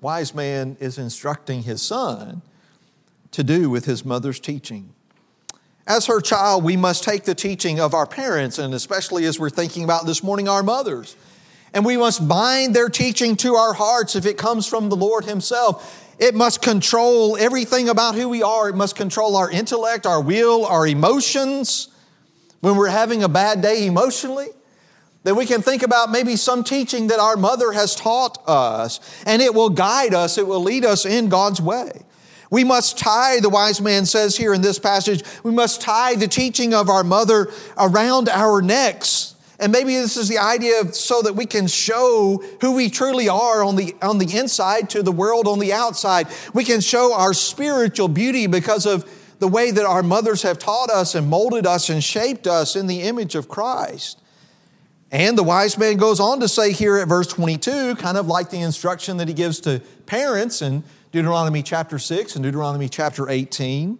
wise 0.00 0.34
man 0.34 0.78
is 0.80 0.96
instructing 0.96 1.64
his 1.64 1.82
son 1.82 2.40
to 3.30 3.44
do 3.44 3.68
with 3.68 3.84
his 3.84 4.06
mother's 4.06 4.40
teaching. 4.40 4.94
As 5.86 6.06
her 6.06 6.22
child, 6.22 6.64
we 6.64 6.78
must 6.78 7.04
take 7.04 7.24
the 7.24 7.34
teaching 7.34 7.78
of 7.78 7.92
our 7.92 8.06
parents, 8.06 8.58
and 8.58 8.72
especially 8.72 9.26
as 9.26 9.38
we're 9.38 9.50
thinking 9.50 9.84
about 9.84 10.06
this 10.06 10.22
morning, 10.22 10.48
our 10.48 10.62
mothers. 10.62 11.14
And 11.74 11.84
we 11.84 11.98
must 11.98 12.26
bind 12.26 12.74
their 12.74 12.88
teaching 12.88 13.36
to 13.36 13.56
our 13.56 13.74
hearts 13.74 14.16
if 14.16 14.24
it 14.24 14.38
comes 14.38 14.66
from 14.66 14.88
the 14.88 14.96
Lord 14.96 15.26
Himself. 15.26 16.02
It 16.18 16.34
must 16.34 16.62
control 16.62 17.36
everything 17.36 17.90
about 17.90 18.14
who 18.14 18.30
we 18.30 18.42
are. 18.42 18.70
It 18.70 18.76
must 18.76 18.96
control 18.96 19.36
our 19.36 19.50
intellect, 19.50 20.06
our 20.06 20.22
will, 20.22 20.64
our 20.64 20.86
emotions. 20.86 21.88
when 22.60 22.76
we're 22.76 22.88
having 22.88 23.22
a 23.22 23.28
bad 23.28 23.60
day 23.60 23.84
emotionally, 23.84 24.48
that 25.22 25.34
we 25.34 25.46
can 25.46 25.62
think 25.62 25.82
about 25.82 26.10
maybe 26.10 26.36
some 26.36 26.64
teaching 26.64 27.08
that 27.08 27.18
our 27.18 27.36
mother 27.36 27.72
has 27.72 27.94
taught 27.94 28.42
us, 28.46 29.00
and 29.26 29.42
it 29.42 29.54
will 29.54 29.70
guide 29.70 30.14
us, 30.14 30.38
it 30.38 30.46
will 30.46 30.62
lead 30.62 30.84
us 30.84 31.04
in 31.04 31.28
God's 31.28 31.60
way. 31.60 32.02
We 32.50 32.64
must 32.64 32.98
tie, 32.98 33.38
the 33.40 33.48
wise 33.48 33.80
man 33.80 34.06
says 34.06 34.36
here 34.36 34.52
in 34.52 34.60
this 34.60 34.78
passage, 34.78 35.22
we 35.44 35.52
must 35.52 35.80
tie 35.80 36.16
the 36.16 36.26
teaching 36.26 36.74
of 36.74 36.88
our 36.88 37.04
mother 37.04 37.48
around 37.78 38.28
our 38.28 38.60
necks. 38.60 39.36
And 39.60 39.70
maybe 39.70 39.94
this 39.94 40.16
is 40.16 40.28
the 40.28 40.38
idea 40.38 40.80
of 40.80 40.94
so 40.96 41.20
that 41.22 41.36
we 41.36 41.44
can 41.44 41.66
show 41.66 42.42
who 42.62 42.72
we 42.72 42.88
truly 42.88 43.28
are 43.28 43.62
on 43.62 43.76
the, 43.76 43.94
on 44.02 44.18
the 44.18 44.38
inside 44.38 44.90
to 44.90 45.02
the 45.02 45.12
world 45.12 45.46
on 45.46 45.58
the 45.58 45.74
outside. 45.74 46.28
We 46.54 46.64
can 46.64 46.80
show 46.80 47.14
our 47.14 47.34
spiritual 47.34 48.08
beauty 48.08 48.46
because 48.46 48.86
of 48.86 49.08
the 49.38 49.48
way 49.48 49.70
that 49.70 49.84
our 49.84 50.02
mothers 50.02 50.42
have 50.42 50.58
taught 50.58 50.90
us 50.90 51.14
and 51.14 51.28
molded 51.28 51.66
us 51.66 51.90
and 51.90 52.02
shaped 52.02 52.46
us 52.46 52.74
in 52.74 52.86
the 52.86 53.02
image 53.02 53.34
of 53.34 53.48
Christ. 53.48 54.19
And 55.12 55.36
the 55.36 55.42
wise 55.42 55.76
man 55.76 55.96
goes 55.96 56.20
on 56.20 56.40
to 56.40 56.48
say 56.48 56.72
here 56.72 56.98
at 56.98 57.08
verse 57.08 57.26
22, 57.26 57.96
kind 57.96 58.16
of 58.16 58.28
like 58.28 58.50
the 58.50 58.60
instruction 58.60 59.16
that 59.16 59.26
he 59.26 59.34
gives 59.34 59.58
to 59.60 59.80
parents 60.06 60.62
in 60.62 60.84
Deuteronomy 61.10 61.62
chapter 61.64 61.98
6 61.98 62.36
and 62.36 62.44
Deuteronomy 62.44 62.88
chapter 62.88 63.28
18, 63.28 63.98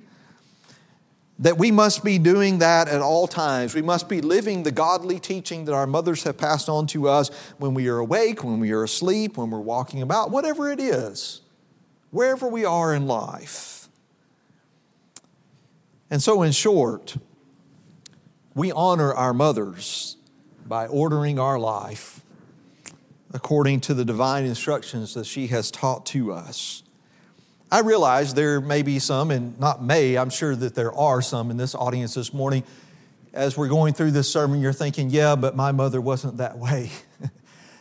that 1.41 1.59
we 1.59 1.73
must 1.73 2.05
be 2.05 2.19
doing 2.19 2.59
that 2.59 2.87
at 2.87 3.01
all 3.01 3.27
times. 3.27 3.75
We 3.75 3.83
must 3.83 4.09
be 4.09 4.21
living 4.21 4.63
the 4.63 4.71
godly 4.71 5.19
teaching 5.19 5.65
that 5.65 5.75
our 5.75 5.87
mothers 5.87 6.23
have 6.23 6.39
passed 6.39 6.69
on 6.69 6.87
to 6.89 7.09
us 7.09 7.31
when 7.59 7.75
we 7.75 7.89
are 7.89 7.99
awake, 7.99 8.45
when 8.45 8.61
we 8.61 8.71
are 8.71 8.85
asleep, 8.85 9.37
when 9.37 9.51
we're 9.51 9.59
walking 9.59 10.03
about, 10.03 10.31
whatever 10.31 10.71
it 10.71 10.79
is, 10.79 11.41
wherever 12.11 12.47
we 12.47 12.65
are 12.65 12.95
in 12.95 13.09
life. 13.09 13.89
And 16.09 16.23
so, 16.23 16.43
in 16.43 16.53
short, 16.53 17.17
we 18.55 18.71
honor 18.71 19.13
our 19.13 19.33
mothers 19.33 20.17
by 20.71 20.87
ordering 20.87 21.41
our 21.41 21.59
life 21.59 22.21
according 23.35 23.81
to 23.81 23.93
the 23.93 24.05
divine 24.05 24.45
instructions 24.45 25.15
that 25.15 25.27
she 25.27 25.49
has 25.49 25.69
taught 25.69 26.07
to 26.07 26.33
us. 26.33 26.85
I 27.73 27.81
realize 27.81 28.35
there 28.35 28.61
may 28.61 28.83
be 28.83 29.01
some, 29.01 29.33
and 29.33 29.59
not 29.59 29.83
may, 29.83 30.17
I'm 30.17 30.31
sure 30.31 30.55
that 30.55 30.77
there 30.77 30.93
are 30.93 31.21
some 31.23 31.51
in 31.51 31.57
this 31.57 31.75
audience 31.75 32.15
this 32.15 32.33
morning. 32.33 32.63
As 33.33 33.57
we're 33.57 33.67
going 33.67 33.95
through 33.95 34.13
this 34.13 34.33
sermon, 34.33 34.61
you're 34.61 34.73
thinking, 34.73 35.11
yeah, 35.11 35.35
but 35.35 35.57
my 35.57 35.73
mother 35.73 36.01
wasn't 36.01 36.37
that 36.37 36.57
way. 36.57 36.91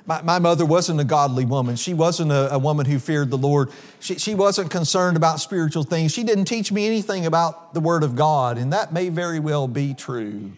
my, 0.08 0.24
my 0.24 0.40
mother 0.40 0.66
wasn't 0.66 1.00
a 1.00 1.04
godly 1.04 1.46
woman. 1.46 1.76
She 1.76 1.94
wasn't 1.94 2.32
a, 2.32 2.56
a 2.56 2.58
woman 2.58 2.88
who 2.88 2.98
feared 2.98 3.30
the 3.30 3.38
Lord. 3.38 3.70
She, 4.00 4.18
she 4.18 4.34
wasn't 4.34 4.72
concerned 4.72 5.16
about 5.16 5.40
spiritual 5.40 5.84
things. 5.84 6.12
She 6.12 6.24
didn't 6.24 6.46
teach 6.46 6.72
me 6.72 6.88
anything 6.88 7.28
about 7.28 7.76
the 7.76 7.82
Word 7.82 8.02
of 8.02 8.16
God, 8.16 8.58
and 8.58 8.74
that 8.74 8.92
may 8.92 9.10
very 9.10 9.40
well 9.40 9.68
be 9.68 9.94
true. 9.94 10.54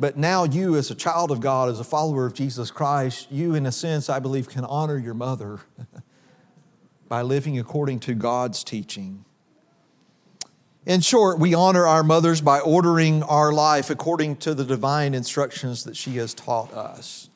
But 0.00 0.16
now, 0.16 0.44
you, 0.44 0.76
as 0.76 0.90
a 0.90 0.94
child 0.94 1.30
of 1.30 1.40
God, 1.40 1.68
as 1.68 1.78
a 1.78 1.84
follower 1.84 2.24
of 2.24 2.32
Jesus 2.32 2.70
Christ, 2.70 3.30
you, 3.30 3.54
in 3.54 3.66
a 3.66 3.72
sense, 3.72 4.08
I 4.08 4.18
believe, 4.18 4.48
can 4.48 4.64
honor 4.64 4.96
your 4.96 5.12
mother 5.12 5.60
by 7.08 7.20
living 7.20 7.58
according 7.58 8.00
to 8.00 8.14
God's 8.14 8.64
teaching. 8.64 9.26
In 10.86 11.02
short, 11.02 11.38
we 11.38 11.52
honor 11.52 11.86
our 11.86 12.02
mothers 12.02 12.40
by 12.40 12.60
ordering 12.60 13.22
our 13.24 13.52
life 13.52 13.90
according 13.90 14.36
to 14.36 14.54
the 14.54 14.64
divine 14.64 15.12
instructions 15.12 15.84
that 15.84 15.96
she 15.96 16.16
has 16.16 16.32
taught 16.32 16.72
us. 16.72 17.29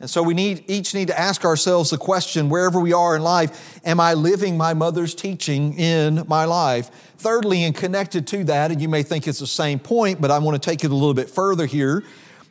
And 0.00 0.08
so 0.08 0.22
we 0.22 0.32
need, 0.32 0.64
each 0.66 0.94
need 0.94 1.08
to 1.08 1.18
ask 1.18 1.44
ourselves 1.44 1.90
the 1.90 1.98
question 1.98 2.48
wherever 2.48 2.80
we 2.80 2.94
are 2.94 3.14
in 3.14 3.22
life, 3.22 3.78
am 3.84 4.00
I 4.00 4.14
living 4.14 4.56
my 4.56 4.72
mother's 4.72 5.14
teaching 5.14 5.78
in 5.78 6.24
my 6.26 6.46
life? 6.46 6.88
Thirdly, 7.18 7.64
and 7.64 7.76
connected 7.76 8.26
to 8.28 8.44
that, 8.44 8.70
and 8.70 8.80
you 8.80 8.88
may 8.88 9.02
think 9.02 9.28
it's 9.28 9.40
the 9.40 9.46
same 9.46 9.78
point, 9.78 10.18
but 10.18 10.30
I 10.30 10.38
want 10.38 10.60
to 10.60 10.70
take 10.70 10.84
it 10.84 10.90
a 10.90 10.94
little 10.94 11.12
bit 11.12 11.28
further 11.28 11.66
here, 11.66 12.02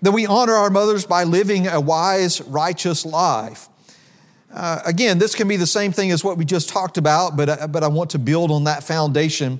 that 0.03 0.11
we 0.11 0.27
honor 0.27 0.53
our 0.53 0.69
mothers 0.69 1.07
by 1.07 1.23
living 1.23 1.67
a 1.67 1.81
wise, 1.81 2.39
righteous 2.41 3.03
life. 3.03 3.67
Uh, 4.53 4.81
again, 4.85 5.17
this 5.17 5.33
can 5.33 5.47
be 5.47 5.57
the 5.57 5.67
same 5.67 5.91
thing 5.91 6.11
as 6.11 6.23
what 6.23 6.37
we 6.37 6.45
just 6.45 6.69
talked 6.69 6.99
about, 6.99 7.35
but, 7.35 7.49
uh, 7.49 7.67
but 7.67 7.83
I 7.83 7.87
want 7.87 8.11
to 8.11 8.19
build 8.19 8.51
on 8.51 8.65
that 8.65 8.83
foundation 8.83 9.59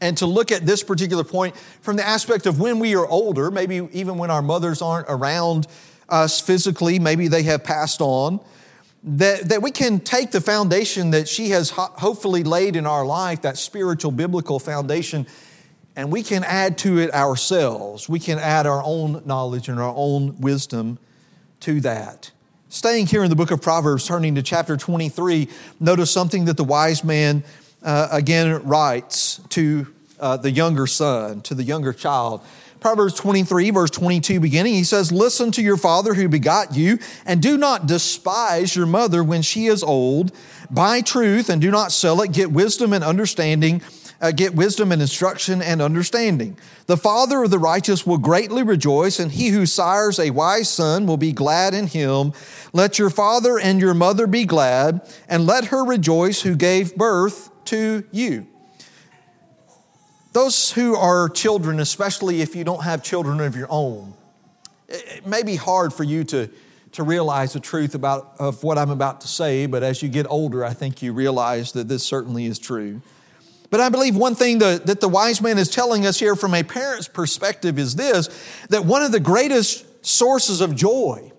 and 0.00 0.18
to 0.18 0.26
look 0.26 0.52
at 0.52 0.66
this 0.66 0.82
particular 0.82 1.24
point 1.24 1.56
from 1.80 1.96
the 1.96 2.06
aspect 2.06 2.44
of 2.44 2.60
when 2.60 2.78
we 2.78 2.94
are 2.94 3.06
older, 3.06 3.50
maybe 3.50 3.88
even 3.92 4.18
when 4.18 4.30
our 4.30 4.42
mothers 4.42 4.82
aren't 4.82 5.06
around 5.08 5.66
us 6.08 6.40
physically, 6.40 6.98
maybe 6.98 7.28
they 7.28 7.42
have 7.44 7.64
passed 7.64 8.00
on, 8.00 8.40
that, 9.04 9.48
that 9.50 9.62
we 9.62 9.70
can 9.70 10.00
take 10.00 10.30
the 10.30 10.40
foundation 10.40 11.10
that 11.10 11.28
she 11.28 11.50
has 11.50 11.70
ho- 11.70 11.92
hopefully 11.94 12.42
laid 12.42 12.74
in 12.76 12.86
our 12.86 13.04
life, 13.04 13.42
that 13.42 13.58
spiritual 13.58 14.10
biblical 14.10 14.58
foundation, 14.58 15.26
and 15.96 16.10
we 16.10 16.22
can 16.22 16.42
add 16.42 16.78
to 16.78 16.98
it 16.98 17.12
ourselves. 17.12 18.08
We 18.08 18.18
can 18.18 18.38
add 18.38 18.66
our 18.66 18.82
own 18.84 19.22
knowledge 19.26 19.68
and 19.68 19.78
our 19.78 19.94
own 19.94 20.40
wisdom 20.40 20.98
to 21.60 21.80
that. 21.82 22.30
Staying 22.68 23.06
here 23.06 23.22
in 23.22 23.30
the 23.30 23.36
book 23.36 23.50
of 23.50 23.62
Proverbs, 23.62 24.06
turning 24.06 24.34
to 24.34 24.42
chapter 24.42 24.76
23, 24.76 25.48
notice 25.78 26.10
something 26.10 26.46
that 26.46 26.56
the 26.56 26.64
wise 26.64 27.04
man 27.04 27.44
uh, 27.84 28.08
again 28.10 28.66
writes 28.66 29.40
to 29.50 29.86
uh, 30.18 30.36
the 30.36 30.50
younger 30.50 30.86
son, 30.86 31.40
to 31.42 31.54
the 31.54 31.62
younger 31.62 31.92
child. 31.92 32.40
Proverbs 32.84 33.14
23, 33.14 33.70
verse 33.70 33.90
22, 33.92 34.40
beginning, 34.40 34.74
he 34.74 34.84
says, 34.84 35.10
Listen 35.10 35.50
to 35.52 35.62
your 35.62 35.78
father 35.78 36.12
who 36.12 36.28
begot 36.28 36.76
you, 36.76 36.98
and 37.24 37.40
do 37.40 37.56
not 37.56 37.86
despise 37.86 38.76
your 38.76 38.84
mother 38.84 39.24
when 39.24 39.40
she 39.40 39.68
is 39.68 39.82
old. 39.82 40.32
Buy 40.70 41.00
truth 41.00 41.48
and 41.48 41.62
do 41.62 41.70
not 41.70 41.92
sell 41.92 42.20
it. 42.20 42.32
Get 42.32 42.52
wisdom 42.52 42.92
and 42.92 43.02
understanding. 43.02 43.80
Uh, 44.20 44.32
get 44.32 44.54
wisdom 44.54 44.92
and 44.92 45.00
instruction 45.00 45.62
and 45.62 45.80
understanding. 45.80 46.58
The 46.84 46.98
father 46.98 47.44
of 47.44 47.50
the 47.50 47.58
righteous 47.58 48.06
will 48.06 48.18
greatly 48.18 48.62
rejoice, 48.62 49.18
and 49.18 49.32
he 49.32 49.48
who 49.48 49.64
sires 49.64 50.18
a 50.18 50.28
wise 50.28 50.68
son 50.68 51.06
will 51.06 51.16
be 51.16 51.32
glad 51.32 51.72
in 51.72 51.86
him. 51.86 52.34
Let 52.74 52.98
your 52.98 53.08
father 53.08 53.58
and 53.58 53.80
your 53.80 53.94
mother 53.94 54.26
be 54.26 54.44
glad, 54.44 55.10
and 55.26 55.46
let 55.46 55.68
her 55.68 55.86
rejoice 55.86 56.42
who 56.42 56.54
gave 56.54 56.96
birth 56.96 57.48
to 57.64 58.04
you. 58.12 58.46
Those 60.34 60.72
who 60.72 60.96
are 60.96 61.28
children, 61.28 61.78
especially 61.78 62.42
if 62.42 62.56
you 62.56 62.64
don't 62.64 62.82
have 62.82 63.04
children 63.04 63.38
of 63.38 63.54
your 63.54 63.68
own, 63.70 64.14
it 64.88 65.24
may 65.24 65.44
be 65.44 65.54
hard 65.54 65.92
for 65.92 66.02
you 66.02 66.24
to, 66.24 66.50
to 66.90 67.04
realize 67.04 67.52
the 67.52 67.60
truth 67.60 67.94
about, 67.94 68.32
of 68.40 68.64
what 68.64 68.76
I'm 68.76 68.90
about 68.90 69.20
to 69.20 69.28
say, 69.28 69.66
but 69.66 69.84
as 69.84 70.02
you 70.02 70.08
get 70.08 70.26
older, 70.28 70.64
I 70.64 70.72
think 70.72 71.02
you 71.02 71.12
realize 71.12 71.70
that 71.72 71.86
this 71.86 72.02
certainly 72.02 72.46
is 72.46 72.58
true. 72.58 73.00
But 73.70 73.78
I 73.80 73.88
believe 73.90 74.16
one 74.16 74.34
thing 74.34 74.58
that, 74.58 74.86
that 74.86 75.00
the 75.00 75.08
wise 75.08 75.40
man 75.40 75.56
is 75.56 75.70
telling 75.70 76.04
us 76.04 76.18
here 76.18 76.34
from 76.34 76.52
a 76.52 76.64
parent's 76.64 77.06
perspective 77.06 77.78
is 77.78 77.94
this 77.94 78.28
that 78.70 78.84
one 78.84 79.02
of 79.02 79.12
the 79.12 79.20
greatest 79.20 80.04
sources 80.04 80.60
of 80.60 80.74
joy 80.74 81.30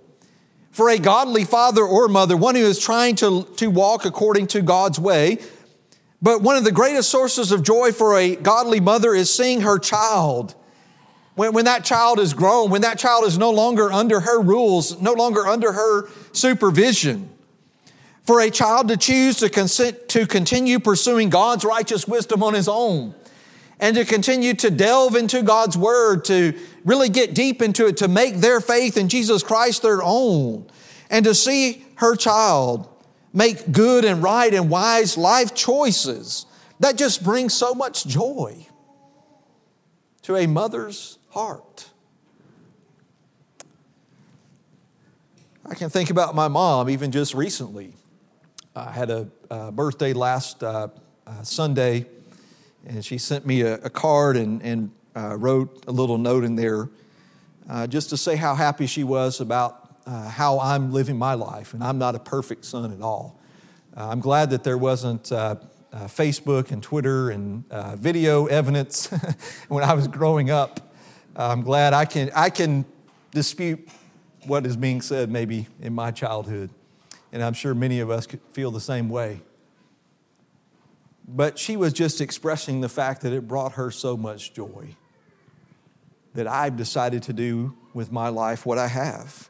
for 0.72 0.90
a 0.90 0.98
godly 0.98 1.44
father 1.44 1.84
or 1.84 2.08
mother, 2.08 2.38
one 2.38 2.56
who 2.56 2.64
is 2.64 2.80
trying 2.80 3.16
to, 3.16 3.44
to 3.58 3.68
walk 3.70 4.06
according 4.06 4.48
to 4.48 4.62
God's 4.62 5.00
way, 5.00 5.40
but 6.26 6.42
one 6.42 6.56
of 6.58 6.64
the 6.64 6.72
greatest 6.72 7.12
sources 7.12 7.52
of 7.52 7.62
joy 7.62 7.92
for 7.92 8.18
a 8.18 8.36
godly 8.36 8.80
mother 8.80 9.14
is 9.14 9.32
seeing 9.32 9.62
her 9.62 9.78
child. 9.78 10.56
When, 11.36 11.54
when 11.54 11.66
that 11.66 11.86
child 11.86 12.18
is 12.18 12.34
grown, 12.34 12.72
when 12.72 12.82
that 12.82 12.98
child 12.98 13.26
is 13.26 13.38
no 13.38 13.52
longer 13.52 13.92
under 13.92 14.22
her 14.22 14.42
rules, 14.42 15.00
no 15.00 15.14
longer 15.14 15.46
under 15.46 15.72
her 15.74 16.10
supervision. 16.32 17.30
For 18.24 18.42
a 18.42 18.50
child 18.50 18.88
to 18.88 18.98
choose 18.98 19.38
to, 19.38 19.52
consent, 19.52 20.10
to 20.10 20.26
continue 20.26 20.80
pursuing 20.80 21.30
God's 21.30 21.64
righteous 21.64 22.08
wisdom 22.08 22.42
on 22.42 22.56
his 22.56 22.68
own 22.68 23.14
and 23.80 23.96
to 23.96 24.04
continue 24.04 24.56
to 24.56 24.72
delve 24.72 25.16
into 25.16 25.44
God's 25.44 25.78
word, 25.78 26.26
to 26.26 26.58
really 26.86 27.10
get 27.10 27.36
deep 27.36 27.62
into 27.62 27.86
it, 27.86 27.98
to 27.98 28.08
make 28.08 28.38
their 28.38 28.62
faith 28.62 28.98
in 28.98 29.10
Jesus 29.10 29.44
Christ 29.44 29.84
their 29.84 30.02
own, 30.02 30.66
and 31.12 31.24
to 31.26 31.36
see 31.36 31.86
her 31.98 32.16
child 32.16 32.90
make 33.36 33.72
good 33.72 34.06
and 34.06 34.24
right 34.24 34.52
and 34.52 34.70
wise 34.70 35.18
life 35.18 35.54
choices. 35.54 36.48
That 36.80 36.98
just 36.98 37.24
brings 37.24 37.54
so 37.54 37.76
much 37.76 38.08
joy 38.08 38.66
to 40.24 40.38
a 40.38 40.48
mother's 40.48 41.20
heart. 41.30 41.90
I 45.68 45.76
can 45.76 45.90
think 45.90 46.10
about 46.10 46.34
my 46.34 46.48
mom 46.48 46.90
even 46.90 47.12
just 47.12 47.34
recently. 47.34 47.94
I 48.76 48.92
had 48.92 49.10
a, 49.10 49.28
a 49.50 49.72
birthday 49.72 50.14
last 50.14 50.64
uh, 50.64 50.88
uh, 51.28 51.44
Sunday, 51.44 52.06
and 52.86 53.04
she 53.04 53.18
sent 53.18 53.46
me 53.46 53.62
a, 53.62 53.76
a 53.76 53.90
card 53.90 54.38
and, 54.38 54.62
and 54.62 54.92
uh, 55.16 55.36
wrote 55.38 55.86
a 55.88 55.92
little 55.92 56.18
note 56.18 56.44
in 56.44 56.56
there 56.56 56.90
uh, 57.70 57.88
just 57.88 58.10
to 58.12 58.18
say 58.18 58.36
how 58.36 58.54
happy 58.56 58.86
she 58.86 59.04
was 59.04 59.42
about 59.42 59.85
uh, 60.06 60.30
how 60.30 60.60
I'm 60.60 60.92
living 60.92 61.18
my 61.18 61.34
life, 61.34 61.74
and 61.74 61.84
I'm 61.84 61.98
not 61.98 62.16
a 62.16 62.20
perfect 62.20 62.66
son 62.66 62.92
at 62.92 63.02
all. 63.02 63.40
Uh, 63.96 64.10
I'm 64.10 64.20
glad 64.20 64.50
that 64.52 64.64
there 64.64 64.78
wasn't 64.78 65.32
uh, 65.32 65.56
uh, 65.94 66.06
Facebook 66.06 66.72
and 66.72 66.84
Twitter 66.84 67.30
and 67.30 67.64
uh, 67.72 67.96
video 67.96 68.46
evidence 68.48 69.08
when 69.70 69.84
I 69.84 69.94
was 69.94 70.08
growing 70.08 70.50
up. 70.50 70.94
I'm 71.36 71.62
glad 71.62 71.94
I 71.94 72.06
can, 72.06 72.30
I 72.36 72.50
can 72.50 72.86
dispute 73.32 73.88
what 74.46 74.66
is 74.66 74.78
being 74.78 75.02
said 75.02 75.30
maybe 75.32 75.68
in 75.82 75.94
my 75.94 76.12
childhood, 76.12 76.70
and 77.32 77.44
I'm 77.44 77.54
sure 77.54 77.74
many 77.74 78.00
of 78.00 78.10
us 78.10 78.28
feel 78.52 78.72
the 78.72 78.82
same 78.82 79.10
way. 79.10 79.42
but 81.28 81.58
she 81.58 81.76
was 81.76 81.92
just 81.94 82.22
expressing 82.22 82.82
the 82.82 82.90
fact 82.90 83.22
that 83.22 83.34
it 83.34 83.48
brought 83.48 83.74
her 83.74 83.90
so 83.90 84.16
much 84.16 84.54
joy 84.54 84.96
that 86.36 86.48
I've 86.48 86.78
decided 86.78 87.24
to 87.24 87.34
do 87.34 87.76
with 87.94 88.12
my 88.12 88.30
life 88.30 88.66
what 88.66 88.78
I 88.78 88.88
have. 88.88 89.50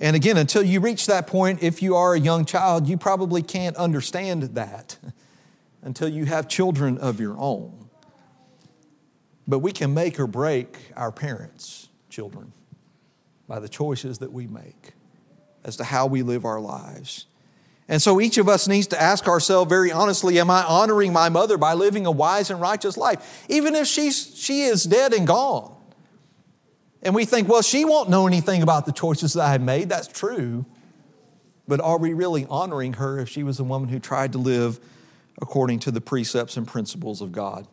And 0.00 0.16
again, 0.16 0.38
until 0.38 0.62
you 0.62 0.80
reach 0.80 1.06
that 1.06 1.26
point, 1.26 1.62
if 1.62 1.82
you 1.82 1.94
are 1.94 2.14
a 2.14 2.20
young 2.20 2.46
child, 2.46 2.88
you 2.88 2.96
probably 2.96 3.42
can't 3.42 3.76
understand 3.76 4.42
that 4.42 4.96
until 5.82 6.08
you 6.08 6.24
have 6.24 6.48
children 6.48 6.96
of 6.96 7.20
your 7.20 7.36
own. 7.38 7.90
But 9.46 9.58
we 9.58 9.72
can 9.72 9.92
make 9.92 10.18
or 10.18 10.26
break 10.26 10.78
our 10.96 11.12
parents' 11.12 11.88
children 12.08 12.52
by 13.46 13.60
the 13.60 13.68
choices 13.68 14.18
that 14.18 14.32
we 14.32 14.46
make 14.46 14.92
as 15.64 15.76
to 15.76 15.84
how 15.84 16.06
we 16.06 16.22
live 16.22 16.46
our 16.46 16.60
lives. 16.60 17.26
And 17.86 18.00
so 18.00 18.20
each 18.20 18.38
of 18.38 18.48
us 18.48 18.68
needs 18.68 18.86
to 18.88 19.02
ask 19.02 19.26
ourselves 19.26 19.68
very 19.68 19.92
honestly 19.92 20.38
Am 20.38 20.48
I 20.48 20.62
honoring 20.62 21.12
my 21.12 21.28
mother 21.28 21.58
by 21.58 21.74
living 21.74 22.06
a 22.06 22.10
wise 22.10 22.48
and 22.48 22.60
righteous 22.60 22.96
life? 22.96 23.44
Even 23.50 23.74
if 23.74 23.86
she's, 23.86 24.34
she 24.34 24.62
is 24.62 24.84
dead 24.84 25.12
and 25.12 25.26
gone. 25.26 25.76
And 27.02 27.14
we 27.14 27.24
think, 27.24 27.48
well, 27.48 27.62
she 27.62 27.84
won't 27.84 28.10
know 28.10 28.26
anything 28.26 28.62
about 28.62 28.86
the 28.86 28.92
choices 28.92 29.34
that 29.34 29.46
I 29.46 29.58
made. 29.58 29.88
That's 29.88 30.08
true. 30.08 30.66
But 31.66 31.80
are 31.80 31.98
we 31.98 32.12
really 32.12 32.46
honoring 32.50 32.94
her 32.94 33.18
if 33.18 33.28
she 33.28 33.42
was 33.42 33.60
a 33.60 33.64
woman 33.64 33.88
who 33.88 33.98
tried 33.98 34.32
to 34.32 34.38
live 34.38 34.80
according 35.40 35.78
to 35.80 35.90
the 35.90 36.00
precepts 36.00 36.56
and 36.56 36.66
principles 36.66 37.20
of 37.20 37.32
God? 37.32 37.66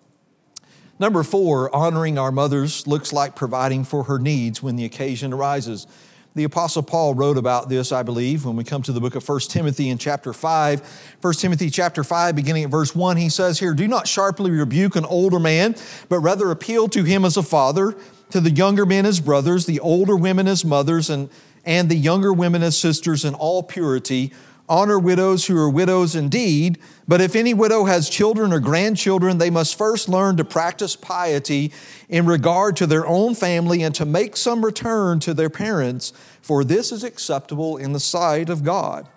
Number 0.99 1.23
four, 1.23 1.75
honoring 1.75 2.17
our 2.17 2.31
mothers 2.31 2.87
looks 2.87 3.13
like 3.13 3.35
providing 3.35 3.83
for 3.83 4.03
her 4.03 4.17
needs 4.17 4.63
when 4.63 4.77
the 4.77 4.85
occasion 4.85 5.33
arises. 5.33 5.85
The 6.33 6.43
Apostle 6.43 6.83
Paul 6.83 7.15
wrote 7.15 7.37
about 7.37 7.69
this, 7.69 7.91
I 7.91 8.03
believe, 8.03 8.45
when 8.45 8.55
we 8.55 8.63
come 8.63 8.83
to 8.83 8.91
the 8.91 9.01
book 9.01 9.15
of 9.15 9.27
1 9.27 9.39
Timothy 9.49 9.89
in 9.89 9.97
chapter 9.97 10.33
5. 10.33 11.17
1 11.19 11.33
Timothy 11.33 11.71
chapter 11.71 12.03
5, 12.03 12.35
beginning 12.35 12.63
at 12.63 12.69
verse 12.69 12.95
1, 12.95 13.17
he 13.17 13.29
says 13.29 13.59
here, 13.59 13.73
Do 13.73 13.87
not 13.87 14.07
sharply 14.07 14.51
rebuke 14.51 14.95
an 14.95 15.05
older 15.05 15.39
man, 15.39 15.75
but 16.09 16.19
rather 16.19 16.51
appeal 16.51 16.87
to 16.89 17.03
him 17.03 17.25
as 17.25 17.37
a 17.37 17.43
father, 17.43 17.95
to 18.29 18.39
the 18.39 18.51
younger 18.51 18.85
men 18.85 19.05
as 19.05 19.19
brothers, 19.19 19.65
the 19.65 19.79
older 19.79 20.15
women 20.15 20.47
as 20.47 20.65
mothers, 20.65 21.09
and, 21.09 21.29
and 21.65 21.89
the 21.89 21.95
younger 21.95 22.33
women 22.33 22.63
as 22.63 22.77
sisters 22.77 23.25
in 23.25 23.33
all 23.33 23.63
purity. 23.63 24.31
Honor 24.69 24.99
widows 24.99 25.45
who 25.45 25.57
are 25.57 25.69
widows 25.69 26.13
indeed, 26.13 26.77
but 27.07 27.21
if 27.21 27.37
any 27.37 27.53
widow 27.53 27.85
has 27.85 28.09
children 28.09 28.51
or 28.51 28.59
grandchildren, 28.59 29.37
they 29.37 29.49
must 29.49 29.77
first 29.77 30.09
learn 30.09 30.35
to 30.35 30.43
practice 30.43 30.95
piety 30.97 31.71
in 32.09 32.25
regard 32.25 32.75
to 32.75 32.85
their 32.85 33.07
own 33.07 33.33
family 33.33 33.81
and 33.81 33.95
to 33.95 34.05
make 34.05 34.35
some 34.35 34.65
return 34.65 35.21
to 35.21 35.33
their 35.33 35.49
parents, 35.49 36.11
for 36.41 36.65
this 36.65 36.91
is 36.91 37.05
acceptable 37.05 37.77
in 37.77 37.93
the 37.93 37.99
sight 37.99 38.49
of 38.49 38.63
God. 38.63 39.07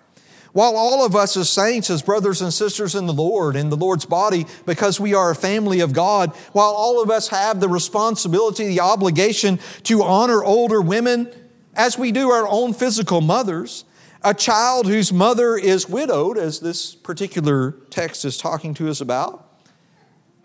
While 0.53 0.75
all 0.75 1.05
of 1.05 1.15
us 1.15 1.37
as 1.37 1.49
saints, 1.49 1.89
as 1.89 2.01
brothers 2.01 2.41
and 2.41 2.53
sisters 2.53 2.93
in 2.93 3.05
the 3.05 3.13
Lord, 3.13 3.55
in 3.55 3.69
the 3.69 3.77
Lord's 3.77 4.05
body, 4.05 4.45
because 4.65 4.99
we 4.99 5.13
are 5.13 5.31
a 5.31 5.35
family 5.35 5.79
of 5.79 5.93
God, 5.93 6.31
while 6.51 6.71
all 6.71 7.01
of 7.01 7.09
us 7.09 7.29
have 7.29 7.59
the 7.59 7.69
responsibility, 7.69 8.67
the 8.67 8.81
obligation 8.81 9.59
to 9.83 10.03
honor 10.03 10.43
older 10.43 10.81
women 10.81 11.31
as 11.73 11.97
we 11.97 12.11
do 12.11 12.31
our 12.31 12.47
own 12.47 12.73
physical 12.73 13.21
mothers, 13.21 13.85
a 14.23 14.33
child 14.33 14.87
whose 14.87 15.11
mother 15.11 15.55
is 15.55 15.87
widowed, 15.87 16.37
as 16.37 16.59
this 16.59 16.93
particular 16.95 17.71
text 17.89 18.25
is 18.25 18.37
talking 18.37 18.73
to 18.75 18.89
us 18.89 19.01
about, 19.01 19.47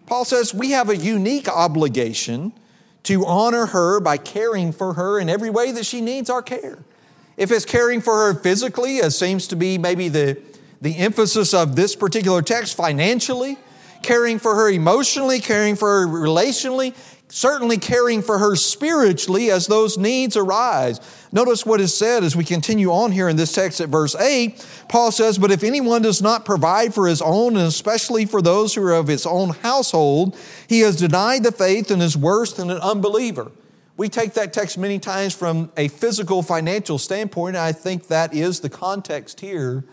Paul 0.07 0.25
says 0.25 0.55
we 0.55 0.71
have 0.71 0.89
a 0.89 0.97
unique 0.97 1.49
obligation 1.49 2.53
to 3.03 3.27
honor 3.27 3.67
her 3.67 4.01
by 4.01 4.17
caring 4.17 4.73
for 4.73 4.95
her 4.95 5.19
in 5.19 5.29
every 5.29 5.51
way 5.51 5.73
that 5.73 5.85
she 5.85 6.01
needs 6.01 6.31
our 6.31 6.43
care. 6.43 6.79
If 7.37 7.51
it's 7.51 7.65
caring 7.65 8.01
for 8.01 8.15
her 8.15 8.35
physically, 8.35 9.01
as 9.01 9.17
seems 9.19 9.47
to 9.49 9.57
be 9.57 9.77
maybe 9.79 10.09
the, 10.09 10.41
the 10.81 10.97
emphasis 10.97 11.53
of 11.53 11.77
this 11.77 11.95
particular 11.95 12.43
text, 12.43 12.77
financially, 12.77 13.59
caring 14.03 14.39
for 14.39 14.55
her 14.55 14.71
emotionally, 14.71 15.41
caring 15.41 15.77
for 15.77 16.01
her 16.01 16.07
relationally, 16.07 16.95
certainly 17.29 17.77
caring 17.77 18.23
for 18.23 18.39
her 18.39 18.55
spiritually 18.57 19.51
as 19.51 19.67
those 19.67 19.99
needs 19.99 20.37
arise. 20.37 21.01
Notice 21.33 21.67
what 21.67 21.81
is 21.81 21.95
said 21.95 22.23
as 22.23 22.37
we 22.37 22.45
continue 22.45 22.91
on 22.91 23.13
here 23.13 23.29
in 23.29 23.37
this 23.37 23.53
text 23.53 23.81
at 23.81 23.89
verse 23.89 24.15
8. 24.15 24.65
Paul 24.89 25.11
says, 25.11 25.37
But 25.37 25.51
if 25.51 25.65
anyone 25.65 26.03
does 26.03 26.23
not 26.23 26.45
provide 26.45 26.95
for 26.95 27.07
his 27.07 27.21
own, 27.21 27.57
and 27.57 27.67
especially 27.67 28.27
for 28.27 28.41
those 28.41 28.75
who 28.75 28.83
are 28.87 28.95
of 28.95 29.09
his 29.09 29.27
own 29.27 29.51
household, 29.51 30.39
he 30.69 30.81
has 30.81 30.97
denied 30.97 31.43
the 31.43 31.53
faith 31.53 31.91
and 31.91 32.01
is 32.01 32.17
worse 32.17 32.53
than 32.53 32.71
an 32.71 32.79
unbeliever. 32.79 33.51
We 33.97 34.09
take 34.09 34.35
that 34.35 34.53
text 34.53 34.77
many 34.77 34.99
times 34.99 35.35
from 35.35 35.73
a 35.77 35.89
physical, 35.89 36.43
financial 36.43 36.99
standpoint, 36.99 37.57
and 37.57 37.65
I 37.65 37.73
think 37.73 38.09
that 38.09 38.35
is 38.35 38.61
the 38.61 38.69
context 38.69 39.41
here. 39.41 39.85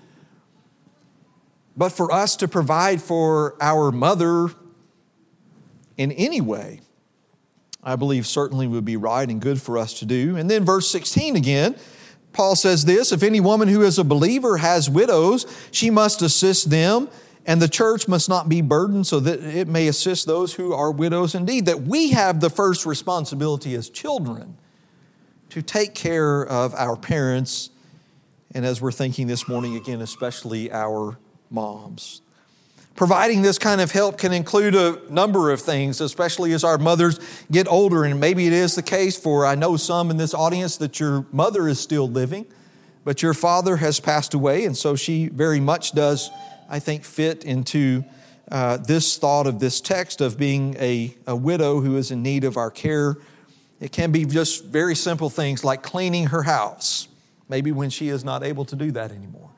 But 1.77 1.89
for 1.89 2.11
us 2.11 2.35
to 2.37 2.47
provide 2.47 3.01
for 3.01 3.55
our 3.61 3.91
mother 3.91 4.49
in 5.97 6.11
any 6.11 6.41
way, 6.41 6.81
I 7.81 7.95
believe 7.95 8.27
certainly 8.27 8.67
would 8.67 8.85
be 8.85 8.97
right 8.97 9.27
and 9.27 9.41
good 9.41 9.61
for 9.61 9.77
us 9.77 9.99
to 9.99 10.05
do. 10.05 10.35
And 10.35 10.49
then 10.49 10.65
verse 10.65 10.89
16 10.89 11.35
again, 11.35 11.75
Paul 12.33 12.55
says 12.55 12.85
this 12.85 13.11
If 13.11 13.23
any 13.23 13.39
woman 13.39 13.67
who 13.67 13.83
is 13.83 13.97
a 13.97 14.03
believer 14.03 14.57
has 14.57 14.89
widows, 14.89 15.45
she 15.71 15.89
must 15.89 16.21
assist 16.21 16.69
them, 16.69 17.09
and 17.45 17.61
the 17.61 17.67
church 17.67 18.07
must 18.07 18.29
not 18.29 18.47
be 18.47 18.61
burdened 18.61 19.07
so 19.07 19.19
that 19.19 19.43
it 19.43 19.67
may 19.67 19.87
assist 19.87 20.25
those 20.27 20.53
who 20.53 20.73
are 20.73 20.91
widows 20.91 21.35
indeed. 21.35 21.65
That 21.65 21.81
we 21.81 22.11
have 22.11 22.39
the 22.39 22.49
first 22.49 22.85
responsibility 22.85 23.75
as 23.75 23.89
children 23.89 24.57
to 25.49 25.61
take 25.61 25.93
care 25.93 26.45
of 26.45 26.73
our 26.75 26.95
parents, 26.95 27.69
and 28.53 28.65
as 28.65 28.81
we're 28.81 28.91
thinking 28.91 29.27
this 29.27 29.47
morning 29.47 29.75
again, 29.75 30.01
especially 30.01 30.71
our 30.71 31.17
moms. 31.49 32.21
Providing 32.95 33.41
this 33.41 33.57
kind 33.57 33.81
of 33.81 33.91
help 33.91 34.19
can 34.19 34.31
include 34.33 34.75
a 34.75 35.01
number 35.09 35.51
of 35.51 35.59
things, 35.59 35.99
especially 35.99 36.53
as 36.53 36.63
our 36.63 36.77
mothers 36.77 37.19
get 37.51 37.67
older. 37.67 38.03
And 38.03 38.19
maybe 38.19 38.45
it 38.45 38.53
is 38.53 38.75
the 38.75 38.83
case 38.83 39.17
for, 39.17 39.47
I 39.47 39.55
know 39.55 39.77
some 39.77 40.11
in 40.11 40.17
this 40.17 40.35
audience, 40.35 40.77
that 40.77 40.99
your 40.99 41.25
mother 41.31 41.67
is 41.67 41.79
still 41.79 42.07
living, 42.07 42.45
but 43.03 43.23
your 43.23 43.33
father 43.33 43.77
has 43.77 43.99
passed 43.99 44.35
away. 44.35 44.65
And 44.65 44.77
so 44.77 44.95
she 44.95 45.27
very 45.27 45.59
much 45.59 45.93
does, 45.93 46.29
I 46.69 46.79
think, 46.79 47.03
fit 47.03 47.43
into 47.43 48.03
uh, 48.51 48.77
this 48.77 49.17
thought 49.17 49.47
of 49.47 49.59
this 49.59 49.81
text 49.81 50.21
of 50.21 50.37
being 50.37 50.75
a, 50.79 51.15
a 51.27 51.35
widow 51.35 51.79
who 51.79 51.97
is 51.97 52.11
in 52.11 52.21
need 52.21 52.43
of 52.43 52.57
our 52.57 52.69
care. 52.69 53.17
It 53.79 53.91
can 53.91 54.11
be 54.11 54.25
just 54.25 54.65
very 54.65 54.95
simple 54.95 55.29
things 55.29 55.63
like 55.63 55.81
cleaning 55.81 56.27
her 56.27 56.43
house, 56.43 57.07
maybe 57.49 57.71
when 57.71 57.89
she 57.89 58.09
is 58.09 58.23
not 58.23 58.43
able 58.43 58.65
to 58.65 58.75
do 58.75 58.91
that 58.91 59.11
anymore. 59.11 59.49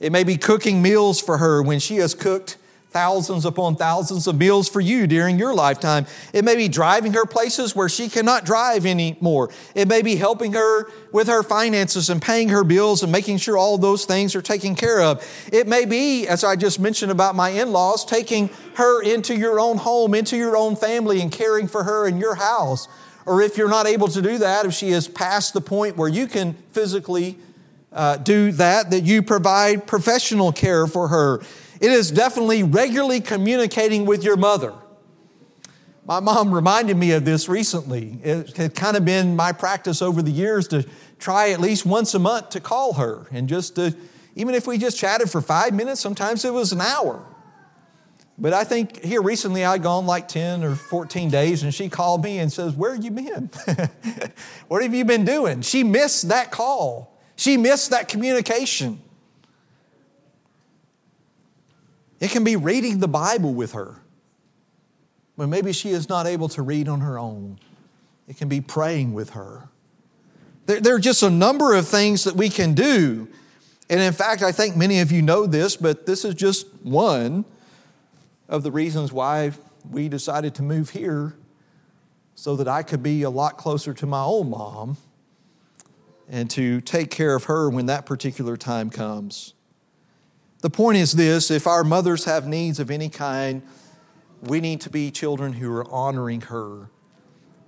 It 0.00 0.12
may 0.12 0.24
be 0.24 0.36
cooking 0.36 0.82
meals 0.82 1.20
for 1.20 1.38
her 1.38 1.62
when 1.62 1.78
she 1.78 1.96
has 1.96 2.14
cooked 2.14 2.56
thousands 2.92 3.44
upon 3.44 3.76
thousands 3.76 4.26
of 4.26 4.36
meals 4.36 4.68
for 4.68 4.80
you 4.80 5.06
during 5.06 5.38
your 5.38 5.54
lifetime. 5.54 6.06
It 6.32 6.44
may 6.44 6.56
be 6.56 6.68
driving 6.68 7.12
her 7.14 7.26
places 7.26 7.74
where 7.74 7.88
she 7.88 8.08
cannot 8.08 8.44
drive 8.44 8.86
anymore. 8.86 9.50
It 9.74 9.88
may 9.88 10.02
be 10.02 10.16
helping 10.16 10.52
her 10.52 10.90
with 11.12 11.28
her 11.28 11.42
finances 11.42 12.10
and 12.10 12.20
paying 12.20 12.50
her 12.50 12.64
bills 12.64 13.02
and 13.02 13.10
making 13.10 13.38
sure 13.38 13.56
all 13.56 13.78
those 13.78 14.04
things 14.04 14.36
are 14.36 14.42
taken 14.42 14.74
care 14.74 15.00
of. 15.00 15.24
It 15.52 15.66
may 15.66 15.84
be, 15.84 16.26
as 16.28 16.44
I 16.44 16.56
just 16.56 16.78
mentioned 16.80 17.12
about 17.12 17.34
my 17.34 17.50
in 17.50 17.72
laws, 17.72 18.04
taking 18.04 18.50
her 18.74 19.02
into 19.02 19.36
your 19.36 19.58
own 19.58 19.78
home, 19.78 20.14
into 20.14 20.36
your 20.36 20.56
own 20.56 20.76
family, 20.76 21.20
and 21.20 21.30
caring 21.30 21.68
for 21.68 21.84
her 21.84 22.06
in 22.06 22.18
your 22.18 22.34
house. 22.34 22.88
Or 23.24 23.40
if 23.40 23.56
you're 23.56 23.68
not 23.68 23.86
able 23.86 24.08
to 24.08 24.20
do 24.22 24.38
that, 24.38 24.66
if 24.66 24.72
she 24.74 24.90
is 24.90 25.08
past 25.08 25.54
the 25.54 25.60
point 25.60 25.96
where 25.96 26.08
you 26.08 26.26
can 26.26 26.54
physically 26.72 27.38
uh, 27.92 28.16
do 28.16 28.52
that, 28.52 28.90
that 28.90 29.04
you 29.04 29.22
provide 29.22 29.86
professional 29.86 30.52
care 30.52 30.86
for 30.86 31.08
her. 31.08 31.42
It 31.82 31.90
is 31.90 32.12
definitely 32.12 32.62
regularly 32.62 33.20
communicating 33.20 34.06
with 34.06 34.22
your 34.22 34.36
mother. 34.36 34.72
My 36.06 36.20
mom 36.20 36.54
reminded 36.54 36.96
me 36.96 37.10
of 37.10 37.24
this 37.24 37.48
recently. 37.48 38.20
It 38.22 38.56
had 38.56 38.76
kind 38.76 38.96
of 38.96 39.04
been 39.04 39.34
my 39.34 39.50
practice 39.50 40.00
over 40.00 40.22
the 40.22 40.30
years 40.30 40.68
to 40.68 40.86
try 41.18 41.50
at 41.50 41.60
least 41.60 41.84
once 41.84 42.14
a 42.14 42.20
month 42.20 42.50
to 42.50 42.60
call 42.60 42.92
her 42.92 43.26
and 43.32 43.48
just 43.48 43.74
to, 43.74 43.96
even 44.36 44.54
if 44.54 44.64
we 44.64 44.78
just 44.78 44.96
chatted 44.96 45.28
for 45.28 45.40
five 45.40 45.74
minutes, 45.74 46.00
sometimes 46.00 46.44
it 46.44 46.52
was 46.52 46.70
an 46.70 46.80
hour. 46.80 47.26
But 48.38 48.52
I 48.52 48.62
think 48.62 49.02
here 49.02 49.20
recently 49.20 49.64
I'd 49.64 49.82
gone 49.82 50.06
like 50.06 50.28
10 50.28 50.62
or 50.62 50.76
14 50.76 51.30
days 51.30 51.64
and 51.64 51.74
she 51.74 51.88
called 51.88 52.22
me 52.22 52.38
and 52.38 52.52
says, 52.52 52.74
Where 52.74 52.94
have 52.94 53.04
you 53.04 53.10
been? 53.10 53.50
what 54.68 54.84
have 54.84 54.94
you 54.94 55.04
been 55.04 55.24
doing? 55.24 55.62
She 55.62 55.82
missed 55.82 56.28
that 56.28 56.52
call. 56.52 57.18
She 57.34 57.56
missed 57.56 57.90
that 57.90 58.08
communication. 58.08 59.00
It 62.22 62.30
can 62.30 62.44
be 62.44 62.54
reading 62.54 63.00
the 63.00 63.08
Bible 63.08 63.52
with 63.52 63.72
her 63.72 63.96
when 65.34 65.50
maybe 65.50 65.72
she 65.72 65.90
is 65.90 66.08
not 66.08 66.24
able 66.24 66.48
to 66.50 66.62
read 66.62 66.86
on 66.86 67.00
her 67.00 67.18
own. 67.18 67.58
It 68.28 68.36
can 68.36 68.48
be 68.48 68.60
praying 68.60 69.12
with 69.12 69.30
her. 69.30 69.68
There, 70.66 70.78
there, 70.80 70.94
are 70.94 71.00
just 71.00 71.24
a 71.24 71.30
number 71.30 71.74
of 71.74 71.88
things 71.88 72.22
that 72.22 72.36
we 72.36 72.48
can 72.48 72.74
do. 72.74 73.26
And 73.90 73.98
in 73.98 74.12
fact, 74.12 74.40
I 74.44 74.52
think 74.52 74.76
many 74.76 75.00
of 75.00 75.10
you 75.10 75.20
know 75.20 75.46
this, 75.46 75.74
but 75.74 76.06
this 76.06 76.24
is 76.24 76.36
just 76.36 76.68
one 76.84 77.44
of 78.48 78.62
the 78.62 78.70
reasons 78.70 79.12
why 79.12 79.50
we 79.90 80.08
decided 80.08 80.54
to 80.54 80.62
move 80.62 80.90
here 80.90 81.34
so 82.36 82.54
that 82.54 82.68
I 82.68 82.84
could 82.84 83.02
be 83.02 83.24
a 83.24 83.30
lot 83.30 83.58
closer 83.58 83.92
to 83.94 84.06
my 84.06 84.22
own 84.22 84.48
mom 84.50 84.96
and 86.28 86.48
to 86.50 86.80
take 86.82 87.10
care 87.10 87.34
of 87.34 87.44
her 87.44 87.68
when 87.68 87.86
that 87.86 88.06
particular 88.06 88.56
time 88.56 88.90
comes. 88.90 89.54
The 90.62 90.70
point 90.70 90.96
is 90.96 91.12
this 91.12 91.50
if 91.50 91.66
our 91.66 91.82
mothers 91.82 92.24
have 92.24 92.46
needs 92.46 92.78
of 92.78 92.90
any 92.90 93.08
kind, 93.08 93.62
we 94.42 94.60
need 94.60 94.80
to 94.82 94.90
be 94.90 95.10
children 95.10 95.52
who 95.54 95.70
are 95.72 95.84
honoring 95.90 96.42
her 96.42 96.88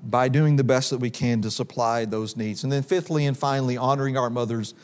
by 0.02 0.28
doing 0.28 0.56
the 0.56 0.64
best 0.64 0.90
that 0.90 0.98
we 0.98 1.10
can 1.10 1.42
to 1.42 1.50
supply 1.50 2.04
those 2.04 2.36
needs. 2.36 2.62
And 2.62 2.72
then, 2.72 2.84
fifthly 2.84 3.26
and 3.26 3.36
finally, 3.36 3.76
honoring 3.76 4.16
our 4.16 4.30
mothers. 4.30 4.74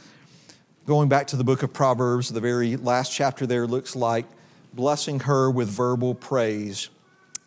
Going 0.87 1.09
back 1.09 1.29
to 1.29 1.37
the 1.37 1.45
book 1.45 1.63
of 1.63 1.73
Proverbs, 1.73 2.31
the 2.31 2.41
very 2.41 2.77
last 2.77 3.13
chapter 3.13 3.47
there 3.47 3.67
looks 3.67 3.95
like 3.95 4.27
blessing 4.75 5.21
her 5.21 5.49
with 5.49 5.69
verbal 5.69 6.15
praise. 6.15 6.89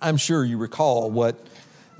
I'm 0.01 0.15
sure 0.15 0.45
you 0.45 0.57
recall 0.57 1.11
what 1.11 1.45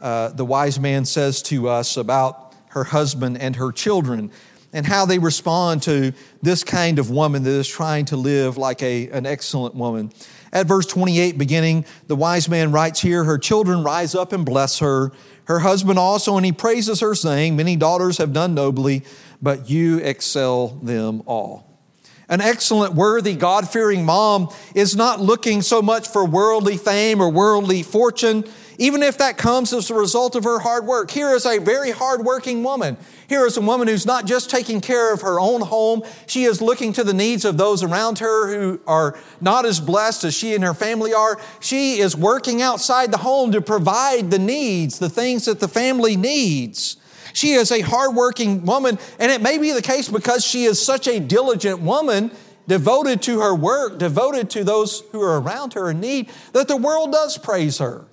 uh, 0.02 0.30
the 0.30 0.45
wise 0.45 0.80
man 0.80 1.04
says 1.04 1.41
to 1.43 1.67
us 1.67 1.97
about 1.97 2.56
her 2.69 2.86
husband 2.86 3.39
and 3.39 3.58
her 3.58 3.73
children 3.73 4.32
and 4.74 4.86
how 4.86 5.06
they 5.06 5.20
respond 5.20 5.84
to 5.84 6.12
this 6.42 6.64
kind 6.64 7.00
of 7.00 7.10
woman 7.10 7.44
that 7.44 7.52
is 7.52 7.68
trying 7.68 8.06
to 8.06 8.18
live 8.18 8.58
like 8.58 8.82
a, 8.82 9.10
an 9.10 9.26
excellent 9.26 9.76
woman. 9.76 10.12
At 10.52 10.68
verse 10.68 10.86
28, 10.88 11.38
beginning, 11.38 11.86
the 12.08 12.16
wise 12.16 12.50
man 12.50 12.72
writes 12.72 13.00
here, 13.00 13.24
Her 13.24 13.38
children 13.38 13.84
rise 13.84 14.16
up 14.16 14.34
and 14.34 14.46
bless 14.46 14.80
her, 14.80 15.12
her 15.46 15.60
husband 15.60 16.00
also, 16.00 16.36
and 16.38 16.46
he 16.46 16.52
praises 16.52 17.00
her, 17.00 17.16
saying, 17.16 17.56
Many 17.56 17.76
daughters 17.76 18.18
have 18.18 18.34
done 18.34 18.54
nobly, 18.54 19.04
but 19.42 19.70
you 19.70 20.00
excel 20.00 20.70
them 20.70 21.22
all. 21.26 21.70
An 22.30 22.42
excellent, 22.42 22.94
worthy, 22.94 23.36
God 23.36 23.70
fearing 23.70 24.06
mom 24.06 24.50
is 24.74 24.96
not 24.96 25.20
looking 25.20 25.62
so 25.62 25.82
much 25.82 26.08
for 26.08 26.26
worldly 26.26 26.78
fame 26.78 27.22
or 27.22 27.30
worldly 27.30 27.84
fortune, 27.84 28.46
even 28.78 29.04
if 29.04 29.18
that 29.18 29.38
comes 29.38 29.74
as 29.74 29.90
a 29.90 29.94
result 29.94 30.36
of 30.36 30.44
her 30.46 30.60
hard 30.60 30.86
work. 30.86 31.12
Here 31.12 31.36
is 31.36 31.46
a 31.46 31.60
very 31.60 31.92
hard 31.92 32.24
working 32.24 32.64
woman. 32.64 32.98
Here 33.34 33.48
is 33.48 33.58
a 33.58 33.62
woman 33.62 33.88
who's 33.88 34.06
not 34.06 34.28
just 34.28 34.52
taking 34.52 34.80
care 34.80 35.12
of 35.12 35.22
her 35.22 35.39
own 35.39 35.62
home, 35.62 36.04
she 36.28 36.43
is 36.43 36.62
looking 36.62 36.93
to 36.93 37.04
the 37.04 37.15
needs 37.15 37.46
of 37.46 37.58
those 37.58 37.82
around 37.82 38.19
her 38.19 38.54
who 38.54 38.80
are 38.86 39.17
not 39.41 39.65
as 39.65 39.80
blessed 39.80 40.24
as 40.24 40.36
she 40.36 40.54
and 40.54 40.63
her 40.63 40.76
family 40.76 41.15
are. 41.15 41.41
She 41.60 41.98
is 41.98 42.15
working 42.15 42.62
outside 42.62 43.12
the 43.12 43.17
home 43.17 43.52
to 43.54 43.60
provide 43.60 44.30
the 44.30 44.38
needs, 44.38 45.00
the 45.00 45.10
things 45.10 45.46
that 45.46 45.60
the 45.60 45.67
family 45.67 46.15
needs. 46.15 46.98
She 47.34 47.54
is 47.54 47.72
a 47.72 47.82
hardworking 47.82 48.67
woman, 48.67 49.00
and 49.17 49.32
it 49.32 49.41
may 49.41 49.58
be 49.58 49.72
the 49.72 49.82
case 49.82 50.10
because 50.10 50.46
she 50.46 50.65
is 50.65 50.80
such 50.80 51.08
a 51.08 51.19
diligent 51.19 51.82
woman, 51.82 52.30
devoted 52.67 53.24
to 53.24 53.39
her 53.39 53.56
work, 53.56 53.98
devoted 53.98 54.52
to 54.52 54.63
those 54.63 55.02
who 55.12 55.24
are 55.24 55.41
around 55.41 55.74
her 55.74 55.89
in 55.89 56.00
need, 56.00 56.30
that 56.52 56.67
the 56.67 56.78
world 56.78 57.12
does 57.12 57.39
praise 57.39 57.80
her, 57.80 58.06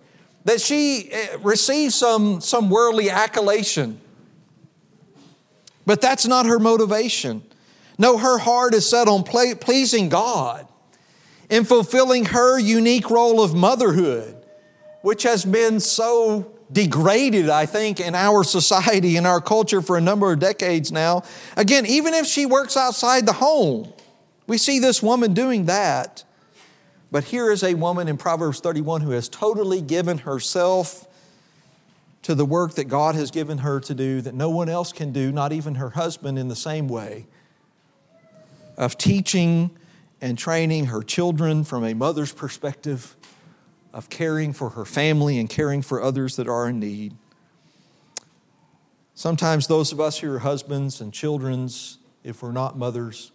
that 0.46 0.62
she 0.62 1.10
eh, 1.12 1.36
receives 1.42 1.94
some, 1.94 2.40
some 2.40 2.70
worldly 2.70 3.10
accolation. 3.10 4.00
But 5.90 6.00
that's 6.00 6.24
not 6.24 6.46
her 6.46 6.60
motivation. 6.60 7.42
No, 7.98 8.16
her 8.16 8.38
heart 8.38 8.74
is 8.74 8.88
set 8.88 9.08
on 9.08 9.24
pleasing 9.24 10.08
God 10.08 10.68
in 11.48 11.64
fulfilling 11.64 12.26
her 12.26 12.60
unique 12.60 13.10
role 13.10 13.42
of 13.42 13.56
motherhood, 13.56 14.36
which 15.02 15.24
has 15.24 15.44
been 15.44 15.80
so 15.80 16.54
degraded, 16.70 17.48
I 17.48 17.66
think, 17.66 17.98
in 17.98 18.14
our 18.14 18.44
society, 18.44 19.16
in 19.16 19.26
our 19.26 19.40
culture 19.40 19.82
for 19.82 19.96
a 19.96 20.00
number 20.00 20.32
of 20.32 20.38
decades 20.38 20.92
now. 20.92 21.24
Again, 21.56 21.84
even 21.86 22.14
if 22.14 22.24
she 22.24 22.46
works 22.46 22.76
outside 22.76 23.26
the 23.26 23.32
home, 23.32 23.92
we 24.46 24.58
see 24.58 24.78
this 24.78 25.02
woman 25.02 25.34
doing 25.34 25.64
that. 25.64 26.22
But 27.10 27.24
here 27.24 27.50
is 27.50 27.64
a 27.64 27.74
woman 27.74 28.06
in 28.06 28.16
Proverbs 28.16 28.60
31 28.60 29.00
who 29.00 29.10
has 29.10 29.28
totally 29.28 29.80
given 29.82 30.18
herself 30.18 31.08
to 32.22 32.34
the 32.34 32.44
work 32.44 32.74
that 32.74 32.84
God 32.84 33.14
has 33.14 33.30
given 33.30 33.58
her 33.58 33.80
to 33.80 33.94
do 33.94 34.20
that 34.20 34.34
no 34.34 34.50
one 34.50 34.68
else 34.68 34.92
can 34.92 35.12
do, 35.12 35.32
not 35.32 35.52
even 35.52 35.76
her 35.76 35.90
husband, 35.90 36.38
in 36.38 36.48
the 36.48 36.56
same 36.56 36.88
way 36.88 37.26
of 38.76 38.98
teaching 38.98 39.70
and 40.20 40.36
training 40.36 40.86
her 40.86 41.02
children 41.02 41.64
from 41.64 41.84
a 41.84 41.94
mother's 41.94 42.32
perspective 42.32 43.16
of 43.92 44.08
caring 44.10 44.52
for 44.52 44.70
her 44.70 44.84
family 44.84 45.38
and 45.38 45.48
caring 45.48 45.82
for 45.82 46.02
others 46.02 46.36
that 46.36 46.46
are 46.46 46.68
in 46.68 46.78
need. 46.78 47.14
Sometimes 49.14 49.66
those 49.66 49.92
of 49.92 50.00
us 50.00 50.18
who 50.18 50.32
are 50.32 50.38
husbands 50.38 51.00
and 51.00 51.12
children's, 51.12 51.98
if 52.24 52.42
we're 52.42 52.52
not 52.52 52.78
mothers, 52.78 53.32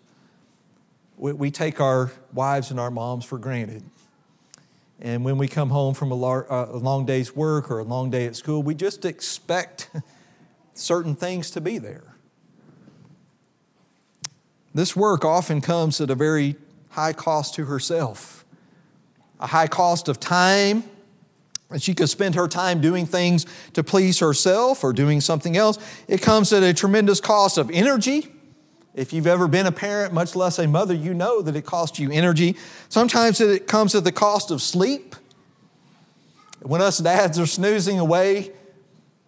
we, 1.17 1.33
we 1.33 1.51
take 1.51 1.79
our 1.79 2.11
wives 2.33 2.71
and 2.71 2.79
our 2.79 2.91
moms 2.91 3.25
for 3.25 3.37
granted. 3.37 3.83
And 5.01 5.25
when 5.25 5.37
we 5.37 5.47
come 5.47 5.69
home 5.69 5.93
from 5.93 6.11
a, 6.11 6.15
lar- 6.15 6.51
uh, 6.51 6.67
a 6.71 6.77
long 6.77 7.05
day's 7.05 7.35
work 7.35 7.69
or 7.69 7.79
a 7.79 7.83
long 7.83 8.09
day 8.09 8.25
at 8.25 8.35
school, 8.35 8.63
we 8.63 8.75
just 8.75 9.05
expect 9.05 9.89
certain 10.73 11.15
things 11.15 11.51
to 11.51 11.61
be 11.61 11.77
there. 11.77 12.15
This 14.73 14.95
work 14.95 15.23
often 15.23 15.61
comes 15.61 16.01
at 16.01 16.09
a 16.09 16.15
very 16.15 16.55
high 16.89 17.13
cost 17.13 17.55
to 17.55 17.65
herself 17.65 18.45
a 19.39 19.47
high 19.47 19.67
cost 19.67 20.07
of 20.07 20.19
time. 20.19 20.83
And 21.69 21.81
she 21.81 21.93
could 21.93 22.09
spend 22.09 22.35
her 22.35 22.47
time 22.47 22.79
doing 22.79 23.05
things 23.05 23.45
to 23.73 23.83
please 23.83 24.19
herself 24.19 24.83
or 24.83 24.93
doing 24.93 25.19
something 25.19 25.57
else. 25.57 25.77
It 26.07 26.21
comes 26.21 26.53
at 26.53 26.63
a 26.63 26.73
tremendous 26.73 27.19
cost 27.19 27.57
of 27.57 27.71
energy. 27.71 28.31
If 28.95 29.11
you've 29.11 29.27
ever 29.27 29.47
been 29.47 29.65
a 29.65 29.71
parent, 29.71 30.13
much 30.13 30.35
less 30.35 30.57
a 30.57 30.67
mother, 30.67 30.93
you 30.93 31.13
know 31.13 31.41
that 31.41 31.55
it 31.55 31.65
costs 31.65 31.99
you 31.99 32.09
energy. 32.11 32.55
Sometimes 32.87 33.41
it 33.41 33.67
comes 33.67 33.93
at 33.93 34.05
the 34.05 34.11
cost 34.11 34.51
of 34.51 34.61
sleep. 34.61 35.15
When 36.61 36.81
us 36.81 36.97
dads 36.97 37.37
are 37.37 37.45
snoozing 37.45 37.99
away, 37.99 38.51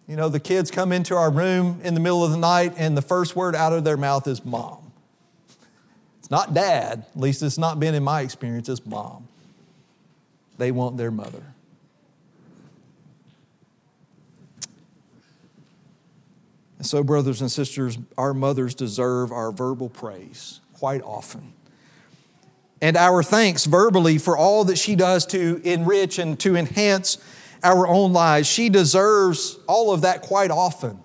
you 0.08 0.16
know, 0.16 0.30
the 0.30 0.40
kids 0.40 0.70
come 0.70 0.90
into 0.90 1.14
our 1.14 1.30
room 1.30 1.80
in 1.84 1.92
the 1.92 2.00
middle 2.00 2.24
of 2.24 2.30
the 2.30 2.38
night 2.38 2.74
and 2.78 2.96
the 2.96 3.02
first 3.02 3.36
word 3.36 3.54
out 3.54 3.74
of 3.74 3.84
their 3.84 3.98
mouth 3.98 4.26
is 4.26 4.42
mom. 4.42 4.90
It's 6.18 6.30
not 6.30 6.54
dad, 6.54 7.04
at 7.14 7.20
least 7.20 7.42
it's 7.42 7.58
not 7.58 7.78
been 7.78 7.94
in 7.94 8.02
my 8.02 8.22
experience, 8.22 8.70
it's 8.70 8.84
mom. 8.86 9.28
They 10.56 10.72
want 10.72 10.96
their 10.96 11.10
mother. 11.10 11.42
And 16.78 16.86
so, 16.86 17.02
brothers 17.02 17.40
and 17.40 17.50
sisters, 17.50 17.98
our 18.16 18.32
mothers 18.32 18.74
deserve 18.74 19.32
our 19.32 19.50
verbal 19.52 19.88
praise 19.88 20.60
quite 20.74 21.02
often. 21.02 21.52
And 22.80 22.96
our 22.96 23.22
thanks 23.24 23.64
verbally 23.64 24.18
for 24.18 24.36
all 24.36 24.64
that 24.64 24.78
she 24.78 24.94
does 24.94 25.26
to 25.26 25.60
enrich 25.64 26.18
and 26.18 26.38
to 26.40 26.56
enhance 26.56 27.18
our 27.64 27.88
own 27.88 28.12
lives. 28.12 28.46
She 28.46 28.68
deserves 28.68 29.58
all 29.66 29.92
of 29.92 30.02
that 30.02 30.22
quite 30.22 30.52
often. 30.52 31.00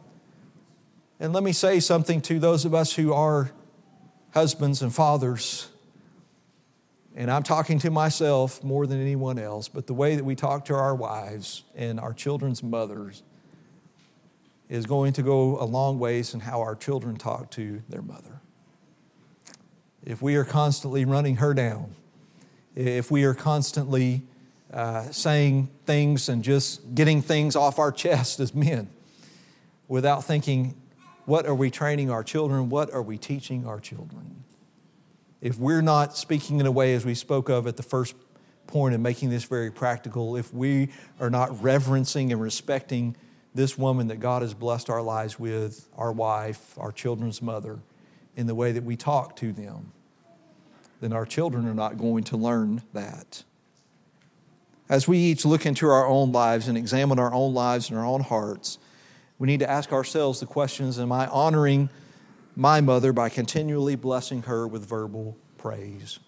And 1.20 1.34
let 1.34 1.42
me 1.42 1.52
say 1.52 1.80
something 1.80 2.22
to 2.22 2.40
those 2.40 2.66
of 2.66 2.76
us 2.76 2.94
who 2.94 3.12
are 3.12 3.52
husbands 4.32 4.84
and 4.84 4.94
fathers 4.94 5.70
and 7.16 7.30
I'm 7.30 7.44
talking 7.44 7.78
to 7.80 7.92
myself 7.92 8.64
more 8.64 8.88
than 8.88 9.00
anyone 9.00 9.38
else, 9.38 9.68
but 9.68 9.86
the 9.86 9.94
way 9.94 10.16
that 10.16 10.24
we 10.24 10.36
talk 10.36 10.66
to 10.66 10.74
our 10.74 10.96
wives 10.96 11.64
and 11.76 12.00
our 12.00 12.14
children's 12.14 12.64
mothers 12.64 13.22
is 14.74 14.86
going 14.86 15.14
to 15.14 15.22
go 15.22 15.62
a 15.62 15.66
long 15.66 16.00
ways 16.00 16.34
in 16.34 16.40
how 16.40 16.62
our 16.62 16.76
children 16.76 17.16
talk 17.16 17.52
to 17.52 17.82
their 17.90 18.02
mother. 18.02 18.42
If 20.04 20.22
we 20.22 20.36
are 20.36 20.44
constantly 20.44 21.06
running 21.06 21.38
her 21.38 21.54
down, 21.54 21.96
if 22.76 23.12
we 23.12 23.24
are 23.24 23.34
constantly 23.34 24.24
uh, 24.72 25.12
saying 25.12 25.70
things 25.86 26.28
and 26.28 26.44
just 26.44 26.96
getting 26.96 27.22
things 27.22 27.56
off 27.56 27.78
our 27.78 27.92
chest 27.92 28.40
as 28.40 28.56
men 28.56 28.90
without 29.88 30.24
thinking, 30.24 30.76
what 31.26 31.46
are 31.46 31.56
we 31.56 31.70
training 31.70 32.10
our 32.10 32.24
children? 32.24 32.70
What 32.70 32.92
are 32.92 33.04
we 33.04 33.18
teaching 33.18 33.68
our 33.68 33.80
children? 33.80 34.44
if 35.44 35.60
we're 35.60 35.82
not 35.82 36.16
speaking 36.16 36.62
in 36.62 36.66
a 36.66 36.72
way 36.72 36.94
as 36.94 37.06
we 37.06 37.14
spoke 37.14 37.50
of 37.50 37.68
at 37.68 37.76
the 37.76 37.84
first 37.84 38.16
point 38.66 38.94
and 38.94 39.04
making 39.04 39.30
this 39.30 39.44
very 39.44 39.70
practical, 39.70 40.38
if 40.38 40.54
we 40.54 40.88
are 41.20 41.30
not 41.30 41.62
reverencing 41.62 42.32
and 42.32 42.42
respecting 42.42 43.14
this 43.56 43.78
woman 43.78 44.08
that 44.08 44.20
God 44.20 44.42
has 44.42 44.54
blessed 44.54 44.90
our 44.90 45.02
lives 45.02 45.40
with, 45.40 45.88
our 45.96 46.12
wife, 46.12 46.78
our 46.78 46.92
children's 46.92 47.42
mother, 47.42 47.80
in 48.36 48.48
the 48.48 48.56
way 48.56 48.72
that 48.72 48.84
we 48.84 48.96
talk 48.96 49.36
to 49.38 49.52
them, 49.52 49.92
then 51.02 51.14
our 51.14 51.26
children 51.26 51.68
are 51.68 51.74
not 51.74 51.98
going 51.98 52.24
to 52.26 52.38
learn 52.38 52.82
that. 52.94 53.44
As 54.90 55.08
we 55.08 55.18
each 55.18 55.46
look 55.46 55.66
into 55.66 55.88
our 55.88 56.08
own 56.08 56.32
lives 56.32 56.68
and 56.68 56.78
examine 56.78 57.20
our 57.20 57.34
own 57.34 57.54
lives 57.54 57.90
and 57.90 57.98
our 57.98 58.06
own 58.06 58.22
hearts, 58.22 58.80
we 59.38 59.48
need 59.48 59.60
to 59.60 59.70
ask 59.70 59.92
ourselves 59.92 60.40
the 60.40 60.46
questions 60.46 61.00
Am 61.00 61.12
I 61.12 61.28
honoring 61.28 61.90
my 62.56 62.82
mother 62.82 63.14
by 63.14 63.30
continually 63.30 63.96
blessing 63.96 64.44
her 64.44 64.68
with 64.68 64.86
verbal 64.86 65.38
praise. 65.58 66.20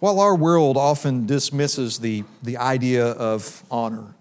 While 0.00 0.18
our 0.18 0.34
world 0.34 0.78
often 0.78 1.26
dismisses 1.26 1.98
the, 1.98 2.24
the 2.42 2.56
idea 2.56 3.04
of 3.06 3.62
honor, 3.70 4.14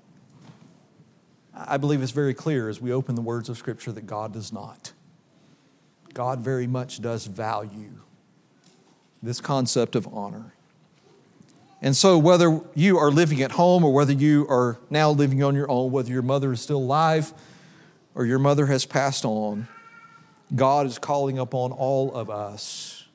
I 1.56 1.78
believe 1.78 2.02
it's 2.02 2.12
very 2.12 2.34
clear 2.34 2.68
as 2.68 2.82
we 2.82 2.92
open 2.92 3.16
the 3.16 3.22
words 3.22 3.48
of 3.48 3.58
Scripture 3.58 3.94
that 3.94 4.06
God 4.06 4.34
does 4.34 4.52
not. 4.52 4.92
God 6.14 6.42
very 6.42 6.68
much 6.68 7.02
does 7.02 7.28
value 7.28 7.94
this 9.24 9.40
concept 9.40 9.96
of 9.96 10.06
honor. 10.14 10.54
And 11.82 11.96
so, 11.96 12.18
whether 12.18 12.60
you 12.76 12.98
are 12.98 13.10
living 13.10 13.42
at 13.42 13.52
home 13.52 13.86
or 13.86 13.94
whether 13.94 14.12
you 14.12 14.46
are 14.50 14.78
now 14.90 15.12
living 15.12 15.42
on 15.44 15.56
your 15.56 15.72
own, 15.72 15.92
whether 15.92 16.12
your 16.12 16.22
mother 16.22 16.52
is 16.52 16.60
still 16.60 16.80
alive, 16.80 17.34
or 18.16 18.26
your 18.26 18.40
mother 18.40 18.66
has 18.66 18.86
passed 18.86 19.24
on, 19.24 19.70
God 20.54 20.88
is 20.88 21.00
calling 21.00 21.40
upon 21.40 21.72
all 21.72 22.14
of 22.14 22.30
us 22.30 23.06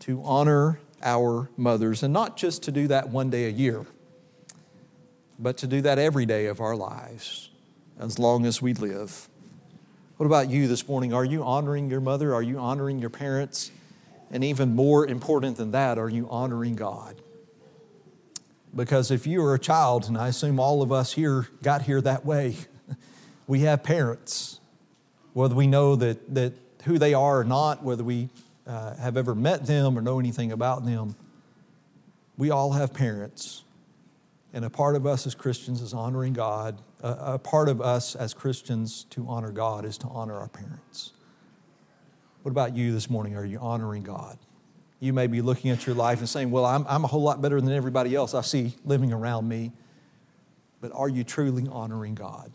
to 0.00 0.20
honor 0.24 0.80
our 1.04 1.50
mothers, 1.56 2.02
and 2.02 2.12
not 2.12 2.36
just 2.36 2.62
to 2.64 2.72
do 2.72 2.88
that 2.88 3.10
one 3.10 3.30
day 3.30 3.44
a 3.44 3.50
year, 3.50 3.86
but 5.38 5.58
to 5.58 5.66
do 5.66 5.82
that 5.82 5.98
every 5.98 6.26
day 6.26 6.46
of 6.46 6.60
our 6.60 6.74
lives 6.74 7.50
as 7.98 8.18
long 8.18 8.46
as 8.46 8.60
we 8.60 8.74
live. 8.74 9.28
What 10.16 10.26
about 10.26 10.48
you 10.48 10.68
this 10.68 10.88
morning? 10.88 11.12
Are 11.12 11.24
you 11.24 11.42
honoring 11.42 11.90
your 11.90 12.00
mother? 12.00 12.34
Are 12.34 12.42
you 12.42 12.58
honoring 12.58 12.98
your 12.98 13.10
parents? 13.10 13.70
And 14.30 14.42
even 14.42 14.74
more 14.74 15.06
important 15.06 15.56
than 15.56 15.72
that, 15.72 15.98
are 15.98 16.08
you 16.08 16.28
honoring 16.30 16.76
God? 16.76 17.16
Because 18.74 19.10
if 19.10 19.26
you 19.26 19.44
are 19.44 19.54
a 19.54 19.58
child, 19.58 20.06
and 20.06 20.18
I 20.18 20.28
assume 20.28 20.58
all 20.58 20.82
of 20.82 20.90
us 20.90 21.12
here 21.12 21.48
got 21.62 21.82
here 21.82 22.00
that 22.00 22.24
way, 22.24 22.56
we 23.46 23.60
have 23.60 23.82
parents. 23.82 24.60
Whether 25.32 25.54
we 25.54 25.66
know 25.66 25.94
that, 25.96 26.34
that 26.34 26.52
who 26.84 26.98
they 26.98 27.14
are 27.14 27.40
or 27.40 27.44
not, 27.44 27.82
whether 27.82 28.04
we 28.04 28.28
uh, 28.66 28.94
have 28.96 29.16
ever 29.16 29.34
met 29.34 29.66
them 29.66 29.98
or 29.98 30.02
know 30.02 30.18
anything 30.18 30.52
about 30.52 30.84
them, 30.84 31.16
we 32.36 32.50
all 32.50 32.72
have 32.72 32.92
parents. 32.92 33.64
And 34.52 34.64
a 34.64 34.70
part 34.70 34.96
of 34.96 35.06
us 35.06 35.26
as 35.26 35.34
Christians 35.34 35.82
is 35.82 35.92
honoring 35.92 36.32
God. 36.32 36.80
A, 37.00 37.38
part 37.38 37.68
of 37.68 37.80
us 37.80 38.14
as 38.14 38.32
Christians 38.32 39.04
to 39.10 39.26
honor 39.28 39.50
God 39.50 39.84
is 39.84 39.98
to 39.98 40.06
honor 40.06 40.34
our 40.34 40.48
parents. 40.48 41.12
What 42.42 42.50
about 42.50 42.76
you 42.76 42.92
this 42.92 43.10
morning? 43.10 43.36
Are 43.36 43.44
you 43.44 43.58
honoring 43.58 44.04
God? 44.04 44.38
You 45.00 45.12
may 45.12 45.26
be 45.26 45.42
looking 45.42 45.70
at 45.70 45.86
your 45.86 45.96
life 45.96 46.20
and 46.20 46.28
saying, 46.28 46.50
Well, 46.50 46.64
I'm, 46.64 46.86
I'm 46.88 47.04
a 47.04 47.06
whole 47.06 47.22
lot 47.22 47.42
better 47.42 47.60
than 47.60 47.72
everybody 47.72 48.14
else 48.14 48.32
I 48.32 48.42
see 48.42 48.74
living 48.84 49.12
around 49.12 49.48
me. 49.48 49.72
But 50.80 50.92
are 50.94 51.08
you 51.08 51.24
truly 51.24 51.66
honoring 51.70 52.14
God? 52.14 52.52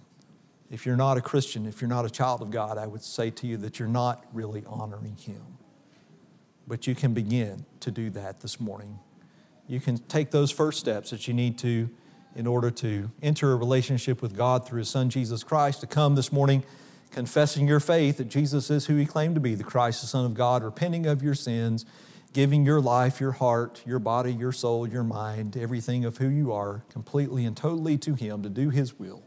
If 0.71 0.85
you're 0.85 0.95
not 0.95 1.17
a 1.17 1.21
Christian, 1.21 1.65
if 1.65 1.81
you're 1.81 1.89
not 1.89 2.05
a 2.05 2.09
child 2.09 2.41
of 2.41 2.49
God, 2.49 2.77
I 2.77 2.87
would 2.87 3.01
say 3.01 3.29
to 3.31 3.47
you 3.47 3.57
that 3.57 3.79
you're 3.79 3.87
not 3.87 4.25
really 4.33 4.63
honoring 4.67 5.17
Him. 5.17 5.41
But 6.69 6.85
you 6.85 6.93
can 6.93 7.15
begin 7.15 7.65
to 7.79 7.89
do 7.89 8.11
that 8.11 8.41
this 8.41 8.59
morning. 8.59 8.99
You 9.67 9.79
can 9.79 9.97
take 9.97 10.29
those 10.29 10.51
first 10.51 10.79
steps 10.79 11.09
that 11.09 11.27
you 11.27 11.33
need 11.33 11.57
to 11.57 11.89
in 12.35 12.45
order 12.45 12.69
to 12.69 13.09
enter 13.23 13.51
a 13.51 13.55
relationship 13.55 14.21
with 14.21 14.37
God 14.37 14.67
through 14.67 14.79
His 14.79 14.89
Son 14.89 15.09
Jesus 15.09 15.43
Christ, 15.43 15.81
to 15.81 15.87
come 15.87 16.13
this 16.13 16.31
morning 16.31 16.63
confessing 17.09 17.67
your 17.67 17.79
faith 17.79 18.17
that 18.17 18.29
Jesus 18.29 18.69
is 18.69 18.85
who 18.85 18.95
He 18.97 19.07
claimed 19.07 19.33
to 19.33 19.41
be, 19.41 19.55
the 19.55 19.63
Christ, 19.63 20.01
the 20.01 20.07
Son 20.07 20.25
of 20.25 20.35
God, 20.35 20.63
repenting 20.63 21.07
of 21.07 21.23
your 21.23 21.33
sins, 21.33 21.87
giving 22.33 22.63
your 22.63 22.79
life, 22.79 23.19
your 23.19 23.31
heart, 23.31 23.81
your 23.83 23.97
body, 23.97 24.31
your 24.31 24.51
soul, 24.51 24.87
your 24.87 25.03
mind, 25.03 25.57
everything 25.57 26.05
of 26.05 26.17
who 26.17 26.27
you 26.27 26.53
are, 26.53 26.83
completely 26.91 27.45
and 27.45 27.57
totally 27.57 27.97
to 27.97 28.13
Him 28.13 28.43
to 28.43 28.49
do 28.49 28.69
His 28.69 28.99
will, 28.99 29.23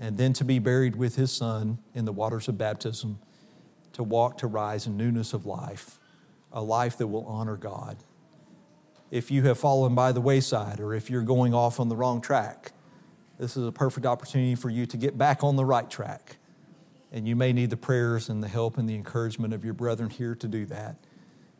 and 0.00 0.18
then 0.18 0.32
to 0.32 0.44
be 0.44 0.58
buried 0.58 0.96
with 0.96 1.14
His 1.14 1.30
Son 1.30 1.78
in 1.94 2.06
the 2.06 2.12
waters 2.12 2.48
of 2.48 2.58
baptism, 2.58 3.20
to 3.92 4.02
walk, 4.02 4.38
to 4.38 4.48
rise 4.48 4.88
in 4.88 4.96
newness 4.96 5.32
of 5.32 5.46
life, 5.46 5.99
a 6.52 6.62
life 6.62 6.98
that 6.98 7.06
will 7.06 7.24
honor 7.26 7.56
God 7.56 7.96
if 9.10 9.30
you 9.30 9.42
have 9.42 9.58
fallen 9.58 9.94
by 9.94 10.12
the 10.12 10.20
wayside 10.20 10.80
or 10.80 10.94
if 10.94 11.10
you're 11.10 11.22
going 11.22 11.52
off 11.54 11.80
on 11.80 11.88
the 11.88 11.96
wrong 11.96 12.20
track. 12.20 12.72
This 13.38 13.56
is 13.56 13.66
a 13.66 13.72
perfect 13.72 14.06
opportunity 14.06 14.54
for 14.54 14.70
you 14.70 14.86
to 14.86 14.96
get 14.96 15.16
back 15.16 15.42
on 15.42 15.56
the 15.56 15.64
right 15.64 15.88
track. 15.90 16.36
And 17.12 17.26
you 17.26 17.34
may 17.34 17.52
need 17.52 17.70
the 17.70 17.76
prayers 17.76 18.28
and 18.28 18.42
the 18.42 18.48
help 18.48 18.78
and 18.78 18.88
the 18.88 18.94
encouragement 18.94 19.52
of 19.52 19.64
your 19.64 19.74
brethren 19.74 20.10
here 20.10 20.34
to 20.36 20.46
do 20.46 20.66
that. 20.66 20.96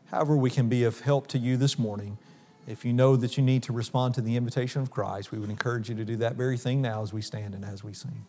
However, 0.05 0.37
we 0.37 0.49
can 0.49 0.69
be 0.69 0.83
of 0.83 1.01
help 1.01 1.27
to 1.27 1.37
you 1.37 1.57
this 1.57 1.77
morning. 1.77 2.17
If 2.67 2.85
you 2.85 2.93
know 2.93 3.15
that 3.15 3.37
you 3.37 3.43
need 3.43 3.63
to 3.63 3.73
respond 3.73 4.13
to 4.15 4.21
the 4.21 4.37
invitation 4.37 4.81
of 4.81 4.91
Christ, 4.91 5.31
we 5.31 5.39
would 5.39 5.49
encourage 5.49 5.89
you 5.89 5.95
to 5.95 6.05
do 6.05 6.15
that 6.17 6.35
very 6.35 6.57
thing 6.57 6.81
now 6.81 7.01
as 7.01 7.11
we 7.11 7.21
stand 7.21 7.55
and 7.55 7.65
as 7.65 7.83
we 7.83 7.93
sing. 7.93 8.25